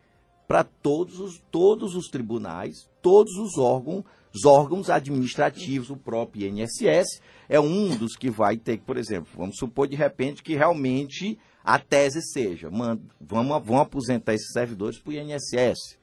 para 0.48 0.63
todos 0.63 1.20
os, 1.20 1.41
todos 1.50 1.96
os 1.96 2.10
tribunais, 2.10 2.88
todos 3.01 3.36
os 3.38 3.58
órgãos, 3.58 4.03
os 4.32 4.46
órgãos 4.46 4.88
administrativos, 4.88 5.89
o 5.89 5.98
próprio 5.98 6.48
INSS 6.48 7.24
é 7.50 7.60
um 7.60 7.98
dos 7.98 8.15
que 8.15 8.29
vai 8.29 8.56
ter, 8.56 8.79
por 8.82 8.98
exemplo, 8.98 9.32
vamos 9.36 9.58
supor 9.58 9.88
de 9.88 9.96
repente 9.96 10.44
que 10.44 10.56
realmente 10.56 11.39
a 11.74 11.78
tese 11.78 12.22
seja, 12.24 12.70
manda, 12.72 13.00
vamos, 13.22 13.64
vamos 13.64 13.84
aposentar 13.84 14.34
esses 14.34 14.52
servidores 14.52 14.98
para 14.98 15.12
o 15.12 15.14
INSS, 15.14 16.00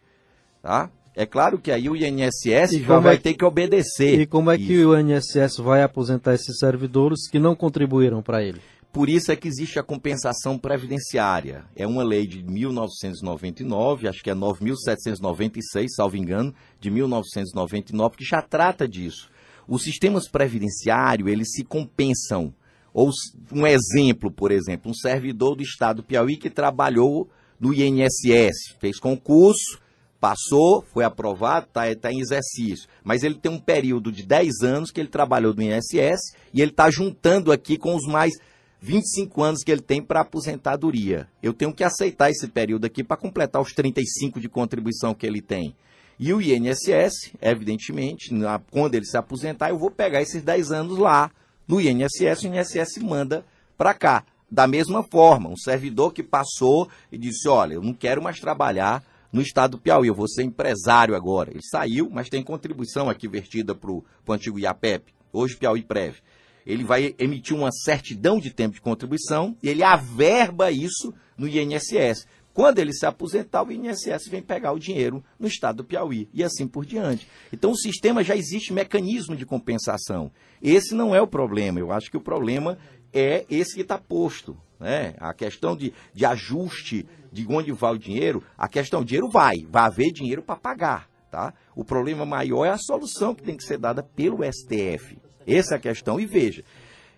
tá? 0.62 0.88
É 1.12 1.26
claro 1.26 1.58
que 1.58 1.72
aí 1.72 1.88
o 1.88 1.96
INSS 1.96 2.78
vai 2.84 3.14
é, 3.14 3.18
ter 3.18 3.34
que 3.34 3.44
obedecer. 3.44 4.20
E 4.20 4.26
como 4.26 4.50
é 4.50 4.56
isso. 4.56 4.66
que 4.66 4.84
o 4.84 4.96
INSS 4.96 5.56
vai 5.56 5.82
aposentar 5.82 6.34
esses 6.34 6.58
servidores 6.58 7.28
que 7.28 7.38
não 7.38 7.56
contribuíram 7.56 8.22
para 8.22 8.44
ele? 8.44 8.60
Por 8.92 9.08
isso 9.08 9.32
é 9.32 9.36
que 9.36 9.48
existe 9.48 9.78
a 9.78 9.82
compensação 9.82 10.56
previdenciária. 10.56 11.64
É 11.74 11.86
uma 11.86 12.04
lei 12.04 12.26
de 12.26 12.44
1999, 12.44 14.08
acho 14.08 14.22
que 14.22 14.30
é 14.30 14.34
9.796, 14.34 15.86
salvo 15.96 16.16
engano, 16.16 16.54
de 16.78 16.90
1999, 16.90 18.16
que 18.16 18.24
já 18.24 18.40
trata 18.40 18.86
disso. 18.86 19.28
Os 19.66 19.82
sistemas 19.82 20.28
previdenciários, 20.28 21.28
eles 21.28 21.50
se 21.50 21.64
compensam. 21.64 22.54
Ou 22.96 23.10
um 23.52 23.66
exemplo, 23.66 24.30
por 24.30 24.50
exemplo, 24.50 24.90
um 24.90 24.94
servidor 24.94 25.54
do 25.54 25.62
Estado 25.62 25.96
do 25.96 26.02
Piauí 26.02 26.38
que 26.38 26.48
trabalhou 26.48 27.28
no 27.60 27.74
INSS, 27.74 28.74
fez 28.80 28.98
concurso, 28.98 29.78
passou, 30.18 30.82
foi 30.94 31.04
aprovado, 31.04 31.66
está 31.66 31.94
tá 31.94 32.10
em 32.10 32.20
exercício. 32.20 32.88
Mas 33.04 33.22
ele 33.22 33.34
tem 33.34 33.52
um 33.52 33.58
período 33.58 34.10
de 34.10 34.22
10 34.22 34.62
anos 34.62 34.90
que 34.90 34.98
ele 34.98 35.10
trabalhou 35.10 35.52
no 35.52 35.60
INSS 35.60 36.34
e 36.54 36.62
ele 36.62 36.70
está 36.70 36.90
juntando 36.90 37.52
aqui 37.52 37.76
com 37.76 37.94
os 37.94 38.06
mais 38.06 38.32
25 38.80 39.42
anos 39.42 39.62
que 39.62 39.70
ele 39.70 39.82
tem 39.82 40.00
para 40.00 40.22
aposentadoria. 40.22 41.28
Eu 41.42 41.52
tenho 41.52 41.74
que 41.74 41.84
aceitar 41.84 42.30
esse 42.30 42.48
período 42.48 42.86
aqui 42.86 43.04
para 43.04 43.18
completar 43.18 43.60
os 43.60 43.74
35 43.74 44.40
de 44.40 44.48
contribuição 44.48 45.12
que 45.12 45.26
ele 45.26 45.42
tem. 45.42 45.76
E 46.18 46.32
o 46.32 46.40
INSS, 46.40 47.34
evidentemente, 47.42 48.32
na, 48.32 48.58
quando 48.58 48.94
ele 48.94 49.04
se 49.04 49.18
aposentar, 49.18 49.68
eu 49.68 49.78
vou 49.78 49.90
pegar 49.90 50.22
esses 50.22 50.42
10 50.42 50.72
anos 50.72 50.96
lá 50.96 51.30
no 51.66 51.80
INSS, 51.80 52.42
o 52.42 52.46
INSS 52.46 52.98
manda 53.02 53.44
para 53.76 53.94
cá. 53.94 54.24
Da 54.50 54.66
mesma 54.66 55.02
forma, 55.02 55.50
um 55.50 55.56
servidor 55.56 56.12
que 56.12 56.22
passou 56.22 56.88
e 57.10 57.18
disse: 57.18 57.48
Olha, 57.48 57.74
eu 57.74 57.82
não 57.82 57.92
quero 57.92 58.22
mais 58.22 58.38
trabalhar 58.38 59.02
no 59.32 59.42
estado 59.42 59.72
do 59.72 59.78
Piauí, 59.78 60.08
eu 60.08 60.14
vou 60.14 60.28
ser 60.28 60.44
empresário 60.44 61.16
agora. 61.16 61.50
Ele 61.50 61.62
saiu, 61.62 62.08
mas 62.10 62.28
tem 62.28 62.42
contribuição 62.42 63.10
aqui 63.10 63.26
vertida 63.26 63.74
para 63.74 63.90
o 63.90 64.04
antigo 64.28 64.58
IAPEP, 64.58 65.12
hoje 65.32 65.56
Piauí 65.56 65.82
Preve 65.82 66.20
ele 66.66 66.82
vai 66.82 67.14
emitir 67.18 67.56
uma 67.56 67.70
certidão 67.70 68.40
de 68.40 68.50
tempo 68.50 68.74
de 68.74 68.80
contribuição 68.80 69.56
e 69.62 69.68
ele 69.68 69.84
averba 69.84 70.72
isso 70.72 71.14
no 71.38 71.46
INSS. 71.46 72.26
Quando 72.56 72.78
ele 72.78 72.94
se 72.94 73.04
aposentar, 73.04 73.62
o 73.64 73.70
INSS 73.70 74.28
vem 74.30 74.40
pegar 74.40 74.72
o 74.72 74.78
dinheiro 74.78 75.22
no 75.38 75.46
estado 75.46 75.76
do 75.76 75.84
Piauí 75.84 76.26
e 76.32 76.42
assim 76.42 76.66
por 76.66 76.86
diante. 76.86 77.28
Então, 77.52 77.70
o 77.70 77.76
sistema 77.76 78.24
já 78.24 78.34
existe 78.34 78.72
mecanismo 78.72 79.36
de 79.36 79.44
compensação. 79.44 80.32
Esse 80.62 80.94
não 80.94 81.14
é 81.14 81.20
o 81.20 81.26
problema. 81.26 81.78
Eu 81.78 81.92
acho 81.92 82.10
que 82.10 82.16
o 82.16 82.20
problema 82.20 82.78
é 83.12 83.44
esse 83.50 83.74
que 83.74 83.82
está 83.82 83.98
posto. 83.98 84.56
Né? 84.80 85.14
A 85.18 85.34
questão 85.34 85.76
de, 85.76 85.92
de 86.14 86.24
ajuste 86.24 87.06
de 87.30 87.46
onde 87.46 87.72
vai 87.72 87.92
o 87.92 87.98
dinheiro, 87.98 88.42
a 88.56 88.66
questão, 88.66 89.02
o 89.02 89.04
dinheiro 89.04 89.28
vai, 89.28 89.56
vai 89.68 89.82
haver 89.82 90.10
dinheiro 90.10 90.42
para 90.42 90.56
pagar. 90.56 91.10
Tá? 91.30 91.52
O 91.74 91.84
problema 91.84 92.24
maior 92.24 92.64
é 92.64 92.70
a 92.70 92.78
solução 92.78 93.34
que 93.34 93.42
tem 93.42 93.58
que 93.58 93.64
ser 93.64 93.76
dada 93.76 94.02
pelo 94.02 94.38
STF. 94.42 95.18
Essa 95.46 95.74
é 95.74 95.76
a 95.76 95.80
questão. 95.80 96.18
E 96.18 96.24
veja, 96.24 96.64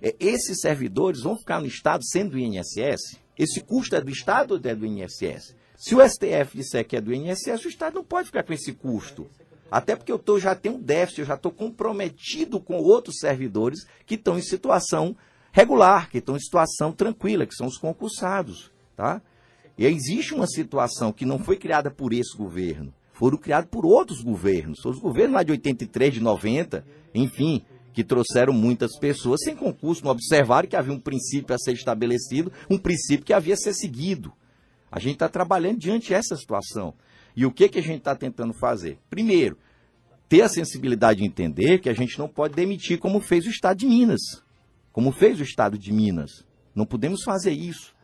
é, 0.02 0.16
esses 0.18 0.58
servidores 0.60 1.22
vão 1.22 1.38
ficar 1.38 1.60
no 1.60 1.66
Estado 1.68 2.04
sendo 2.04 2.32
do 2.32 2.38
INSS? 2.40 3.27
Esse 3.38 3.60
custo 3.60 3.94
é 3.94 4.00
do 4.00 4.10
Estado 4.10 4.52
ou 4.54 4.60
é 4.62 4.74
do 4.74 4.84
INSS? 4.84 5.54
Se 5.76 5.94
o 5.94 6.06
STF 6.06 6.56
disser 6.56 6.86
que 6.86 6.96
é 6.96 7.00
do 7.00 7.14
INSS, 7.14 7.64
o 7.64 7.68
Estado 7.68 7.94
não 7.94 8.04
pode 8.04 8.26
ficar 8.26 8.42
com 8.42 8.52
esse 8.52 8.72
custo. 8.72 9.28
Até 9.70 9.94
porque 9.94 10.10
eu 10.10 10.18
tô, 10.18 10.38
já 10.38 10.54
tenho 10.54 10.76
um 10.76 10.80
déficit, 10.80 11.20
eu 11.20 11.26
já 11.26 11.34
estou 11.34 11.52
comprometido 11.52 12.58
com 12.58 12.76
outros 12.78 13.18
servidores 13.20 13.86
que 14.04 14.14
estão 14.16 14.38
em 14.38 14.42
situação 14.42 15.14
regular, 15.52 16.10
que 16.10 16.18
estão 16.18 16.36
em 16.36 16.40
situação 16.40 16.90
tranquila, 16.90 17.46
que 17.46 17.54
são 17.54 17.66
os 17.66 17.78
concursados. 17.78 18.72
Tá? 18.96 19.22
E 19.76 19.86
existe 19.86 20.34
uma 20.34 20.46
situação 20.46 21.12
que 21.12 21.24
não 21.24 21.38
foi 21.38 21.56
criada 21.56 21.90
por 21.90 22.12
esse 22.12 22.36
governo, 22.36 22.92
foram 23.12 23.36
criados 23.36 23.70
por 23.70 23.84
outros 23.84 24.22
governos. 24.22 24.84
Os 24.84 24.98
governos 24.98 25.34
lá 25.34 25.42
de 25.42 25.52
83, 25.52 26.14
de 26.14 26.20
90, 26.20 26.84
enfim, 27.14 27.64
que 27.98 28.04
trouxeram 28.04 28.52
muitas 28.52 28.96
pessoas 28.96 29.40
sem 29.42 29.56
concurso, 29.56 30.04
não 30.04 30.12
observaram 30.12 30.68
que 30.68 30.76
havia 30.76 30.92
um 30.92 31.00
princípio 31.00 31.52
a 31.52 31.58
ser 31.58 31.72
estabelecido, 31.72 32.52
um 32.70 32.78
princípio 32.78 33.26
que 33.26 33.32
havia 33.32 33.54
a 33.54 33.56
ser 33.56 33.74
seguido. 33.74 34.32
A 34.88 35.00
gente 35.00 35.14
está 35.14 35.28
trabalhando 35.28 35.80
diante 35.80 36.10
dessa 36.10 36.36
situação. 36.36 36.94
E 37.34 37.44
o 37.44 37.50
que, 37.50 37.68
que 37.68 37.80
a 37.80 37.82
gente 37.82 37.98
está 37.98 38.14
tentando 38.14 38.54
fazer? 38.54 39.00
Primeiro, 39.10 39.58
ter 40.28 40.42
a 40.42 40.48
sensibilidade 40.48 41.18
de 41.18 41.26
entender 41.26 41.80
que 41.80 41.88
a 41.88 41.92
gente 41.92 42.16
não 42.20 42.28
pode 42.28 42.54
demitir 42.54 43.00
como 43.00 43.18
fez 43.18 43.44
o 43.46 43.50
Estado 43.50 43.78
de 43.78 43.86
Minas. 43.86 44.20
Como 44.92 45.10
fez 45.10 45.40
o 45.40 45.42
Estado 45.42 45.76
de 45.76 45.92
Minas. 45.92 46.46
Não 46.76 46.86
podemos 46.86 47.24
fazer 47.24 47.50
isso. 47.50 47.96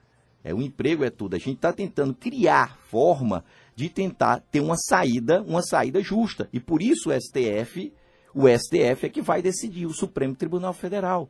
É, 0.42 0.52
o 0.52 0.60
emprego 0.60 1.04
é 1.04 1.10
tudo. 1.10 1.36
A 1.36 1.38
gente 1.38 1.54
está 1.54 1.72
tentando 1.72 2.12
criar 2.12 2.78
forma 2.90 3.44
de 3.76 3.88
tentar 3.88 4.40
ter 4.50 4.58
uma 4.58 4.76
saída, 4.76 5.40
uma 5.42 5.62
saída 5.62 6.02
justa. 6.02 6.48
E 6.52 6.58
por 6.58 6.82
isso 6.82 7.10
o 7.10 7.12
STF 7.12 7.92
o 8.34 8.48
STF 8.48 9.06
é 9.06 9.08
que 9.08 9.22
vai 9.22 9.40
decidir, 9.40 9.86
o 9.86 9.92
Supremo 9.92 10.34
Tribunal 10.34 10.72
Federal. 10.72 11.28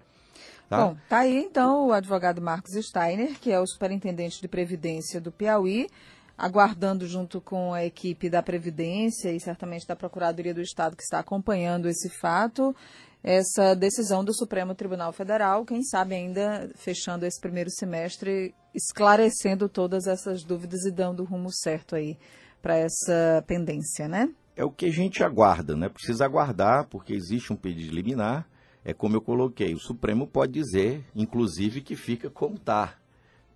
Tá? 0.68 0.78
Bom, 0.78 0.96
tá 1.08 1.18
aí 1.18 1.36
então 1.36 1.88
o 1.88 1.92
advogado 1.92 2.40
Marcos 2.40 2.72
Steiner, 2.72 3.38
que 3.38 3.52
é 3.52 3.60
o 3.60 3.66
superintendente 3.66 4.40
de 4.40 4.48
Previdência 4.48 5.20
do 5.20 5.30
Piauí, 5.30 5.88
aguardando 6.36 7.06
junto 7.06 7.40
com 7.40 7.72
a 7.74 7.84
equipe 7.84 8.28
da 8.30 8.42
Previdência 8.42 9.30
e 9.30 9.38
certamente 9.38 9.86
da 9.86 9.94
Procuradoria 9.94 10.54
do 10.54 10.62
Estado 10.62 10.96
que 10.96 11.02
está 11.02 11.18
acompanhando 11.18 11.88
esse 11.88 12.08
fato, 12.08 12.74
essa 13.22 13.74
decisão 13.74 14.24
do 14.24 14.34
Supremo 14.34 14.74
Tribunal 14.74 15.12
Federal, 15.12 15.64
quem 15.64 15.82
sabe 15.82 16.14
ainda 16.14 16.70
fechando 16.74 17.24
esse 17.24 17.40
primeiro 17.40 17.70
semestre, 17.70 18.54
esclarecendo 18.74 19.68
todas 19.68 20.06
essas 20.06 20.42
dúvidas 20.42 20.84
e 20.84 20.90
dando 20.90 21.20
o 21.20 21.26
rumo 21.26 21.50
certo 21.52 21.94
aí 21.94 22.18
para 22.60 22.76
essa 22.76 23.44
pendência, 23.46 24.08
né? 24.08 24.28
É 24.56 24.64
o 24.64 24.70
que 24.70 24.86
a 24.86 24.90
gente 24.90 25.22
aguarda, 25.22 25.76
né? 25.76 25.88
Precisa 25.88 26.24
aguardar, 26.24 26.86
porque 26.88 27.12
existe 27.12 27.52
um 27.52 27.56
pedido 27.56 27.94
liminar. 27.94 28.46
É 28.84 28.92
como 28.92 29.16
eu 29.16 29.20
coloquei, 29.20 29.74
o 29.74 29.78
Supremo 29.78 30.26
pode 30.26 30.52
dizer, 30.52 31.04
inclusive, 31.14 31.80
que 31.80 31.96
fica 31.96 32.28
como 32.28 32.56
está. 32.56 32.94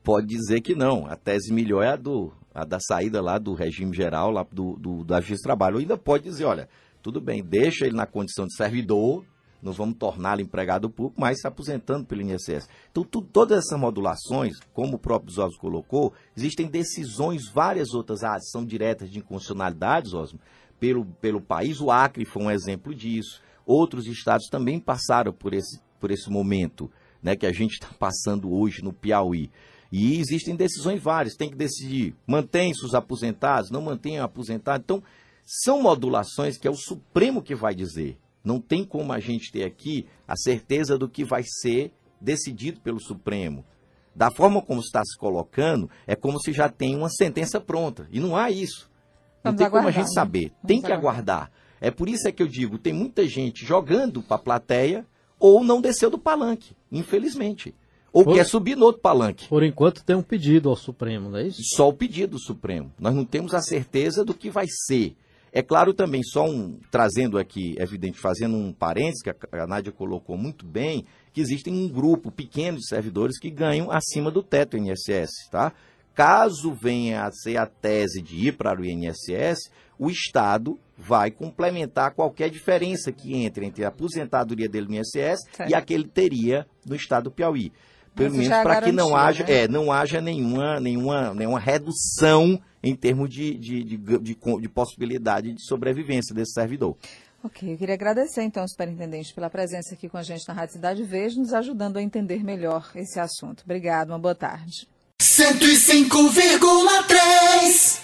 Pode 0.02 0.26
dizer 0.26 0.62
que 0.62 0.74
não. 0.74 1.06
A 1.06 1.16
tese 1.16 1.52
melhor 1.52 1.82
é 1.82 1.90
a, 1.90 1.96
do, 1.96 2.32
a 2.54 2.64
da 2.64 2.78
saída 2.80 3.20
lá 3.20 3.38
do 3.38 3.52
regime 3.52 3.94
geral, 3.94 4.30
lá 4.30 4.44
do, 4.50 4.76
do, 4.76 5.04
da 5.04 5.20
Trabalho. 5.42 5.74
Ou 5.76 5.80
ainda 5.80 5.98
pode 5.98 6.24
dizer, 6.24 6.44
olha, 6.44 6.68
tudo 7.02 7.20
bem, 7.20 7.42
deixa 7.44 7.87
ele 7.87 7.94
na 7.94 8.06
condição 8.06 8.46
de 8.46 8.56
servidor, 8.56 9.24
não 9.62 9.72
vamos 9.72 9.98
torná-lo 9.98 10.40
empregado 10.40 10.88
público, 10.88 11.20
mas 11.20 11.40
se 11.40 11.46
aposentando 11.46 12.06
pelo 12.06 12.22
INSS. 12.22 12.68
Então, 12.90 13.04
tu, 13.04 13.20
todas 13.20 13.58
essas 13.58 13.78
modulações, 13.78 14.58
como 14.72 14.96
o 14.96 14.98
próprio 14.98 15.44
Osmo 15.44 15.58
colocou, 15.58 16.12
existem 16.37 16.66
decisões, 16.66 17.50
várias 17.52 17.92
outras 17.92 18.22
áreas 18.22 18.50
são 18.50 18.64
diretas 18.64 19.11
de 19.11 19.18
inconstitucionalidade, 19.18 20.14
Osmo, 20.16 20.40
pelo, 20.78 21.04
pelo 21.20 21.40
país. 21.40 21.80
O 21.80 21.90
Acre 21.90 22.24
foi 22.24 22.42
um 22.42 22.50
exemplo 22.50 22.94
disso. 22.94 23.40
Outros 23.66 24.06
estados 24.06 24.46
também 24.48 24.80
passaram 24.80 25.32
por 25.32 25.52
esse, 25.52 25.80
por 26.00 26.10
esse 26.10 26.30
momento 26.30 26.90
né, 27.22 27.36
que 27.36 27.46
a 27.46 27.52
gente 27.52 27.72
está 27.74 27.88
passando 27.98 28.52
hoje 28.52 28.82
no 28.82 28.92
Piauí. 28.92 29.50
E 29.90 30.18
existem 30.18 30.54
decisões 30.54 31.02
várias, 31.02 31.34
tem 31.34 31.48
que 31.48 31.56
decidir, 31.56 32.14
mantém-se 32.26 32.84
os 32.84 32.94
aposentados, 32.94 33.70
não 33.70 33.80
mantém 33.80 34.18
aposentados. 34.18 34.84
Então, 34.84 35.02
são 35.44 35.82
modulações 35.82 36.58
que 36.58 36.68
é 36.68 36.70
o 36.70 36.76
Supremo 36.76 37.42
que 37.42 37.54
vai 37.54 37.74
dizer. 37.74 38.18
Não 38.44 38.60
tem 38.60 38.84
como 38.84 39.12
a 39.12 39.18
gente 39.18 39.50
ter 39.50 39.64
aqui 39.64 40.06
a 40.26 40.36
certeza 40.36 40.98
do 40.98 41.08
que 41.08 41.24
vai 41.24 41.42
ser 41.42 41.92
decidido 42.20 42.80
pelo 42.80 43.00
Supremo. 43.00 43.64
Da 44.14 44.30
forma 44.30 44.60
como 44.60 44.80
está 44.80 45.02
se 45.04 45.16
colocando, 45.16 45.88
é 46.06 46.14
como 46.14 46.40
se 46.40 46.52
já 46.52 46.68
tem 46.68 46.96
uma 46.96 47.08
sentença 47.08 47.60
pronta. 47.60 48.08
E 48.10 48.20
não 48.20 48.36
há 48.36 48.50
isso. 48.50 48.88
Não 49.50 49.56
tem 49.56 49.70
como 49.70 49.88
a 49.88 49.90
gente 49.90 50.08
né? 50.08 50.12
saber. 50.12 50.52
Tem 50.66 50.80
que 50.80 50.92
aguardar. 50.92 51.50
É 51.80 51.90
por 51.90 52.08
isso 52.08 52.26
é 52.26 52.32
que 52.32 52.42
eu 52.42 52.48
digo, 52.48 52.78
tem 52.78 52.92
muita 52.92 53.26
gente 53.26 53.64
jogando 53.64 54.22
para 54.22 54.37
a 54.37 54.40
plateia 54.40 55.06
ou 55.38 55.62
não 55.62 55.80
desceu 55.80 56.11
do 56.11 56.18
palanque, 56.18 56.74
infelizmente. 56.90 57.74
ou 58.12 58.24
por, 58.24 58.34
quer 58.34 58.44
subir 58.44 58.76
no 58.76 58.84
outro 58.84 59.00
palanque. 59.00 59.46
Por 59.48 59.62
enquanto 59.62 60.04
tem 60.04 60.16
um 60.16 60.22
pedido 60.22 60.68
ao 60.68 60.76
Supremo, 60.76 61.30
não 61.30 61.38
é 61.38 61.46
isso? 61.46 61.62
Só 61.76 61.88
o 61.88 61.92
pedido 61.92 62.32
do 62.32 62.40
Supremo. 62.40 62.92
Nós 62.98 63.14
não 63.14 63.24
temos 63.24 63.54
a 63.54 63.62
certeza 63.62 64.24
do 64.24 64.34
que 64.34 64.50
vai 64.50 64.66
ser. 64.68 65.14
É 65.52 65.62
claro 65.62 65.94
também, 65.94 66.22
só 66.22 66.44
um, 66.44 66.78
trazendo 66.90 67.38
aqui, 67.38 67.74
evidente, 67.78 68.18
fazendo 68.18 68.56
um 68.56 68.72
parênteses, 68.72 69.22
que 69.22 69.30
a, 69.30 69.37
a 69.52 69.66
Nádia 69.66 69.90
colocou 69.90 70.37
muito 70.37 70.66
bem, 70.66 71.06
que 71.32 71.40
existem 71.40 71.72
um 71.72 71.88
grupo 71.88 72.30
pequeno 72.30 72.78
de 72.78 72.87
servidores 72.87 73.38
que 73.38 73.50
ganham 73.50 73.90
acima 73.90 74.30
do 74.30 74.42
teto 74.42 74.76
INSS, 74.76 75.30
tá? 75.50 75.72
Caso 76.18 76.72
venha 76.72 77.26
a 77.26 77.31
ser 77.31 77.59
a 77.59 77.64
tese 77.64 78.20
de 78.20 78.48
ir 78.48 78.57
para 78.57 78.81
o 78.81 78.85
INSS, 78.85 79.70
o 79.96 80.11
Estado 80.11 80.76
vai 80.96 81.31
complementar 81.31 82.12
qualquer 82.12 82.50
diferença 82.50 83.12
que 83.12 83.37
entre 83.37 83.64
entre 83.64 83.85
a 83.85 83.88
aposentadoria 83.88 84.68
dele 84.68 84.88
no 84.88 84.96
INSS 84.96 85.38
certo. 85.52 85.70
e 85.70 85.76
a 85.76 85.81
que 85.81 85.94
ele 85.94 86.09
teria 86.09 86.66
no 86.85 86.96
Estado 86.96 87.24
do 87.24 87.31
Piauí. 87.31 87.72
Pelo 88.16 88.33
menos 88.33 88.50
é 88.50 88.62
para 88.64 88.83
que 88.83 88.90
não 88.90 89.14
haja, 89.14 89.44
né? 89.44 89.52
é, 89.52 89.68
não 89.68 89.92
haja 89.92 90.20
nenhuma, 90.20 90.81
nenhuma, 90.81 91.33
nenhuma 91.33 91.61
redução 91.61 92.61
em 92.83 92.96
termos 92.96 93.31
de, 93.31 93.57
de, 93.57 93.85
de, 93.85 93.96
de, 93.96 94.35
de 94.35 94.68
possibilidade 94.68 95.52
de 95.52 95.64
sobrevivência 95.64 96.35
desse 96.35 96.50
servidor. 96.50 96.96
Ok, 97.44 97.74
eu 97.74 97.78
queria 97.78 97.94
agradecer 97.94 98.42
então 98.42 98.66
superintendente 98.66 99.33
pela 99.33 99.48
presença 99.48 99.94
aqui 99.94 100.09
com 100.09 100.16
a 100.16 100.24
gente 100.24 100.48
na 100.48 100.54
Rádio 100.54 100.72
Cidade 100.72 101.04
Verde, 101.04 101.38
nos 101.38 101.52
ajudando 101.52 101.96
a 101.96 102.02
entender 102.02 102.42
melhor 102.42 102.90
esse 102.96 103.20
assunto. 103.20 103.62
Obrigado, 103.62 104.09
uma 104.09 104.18
boa 104.18 104.35
tarde. 104.35 104.88
105,3 105.20 107.98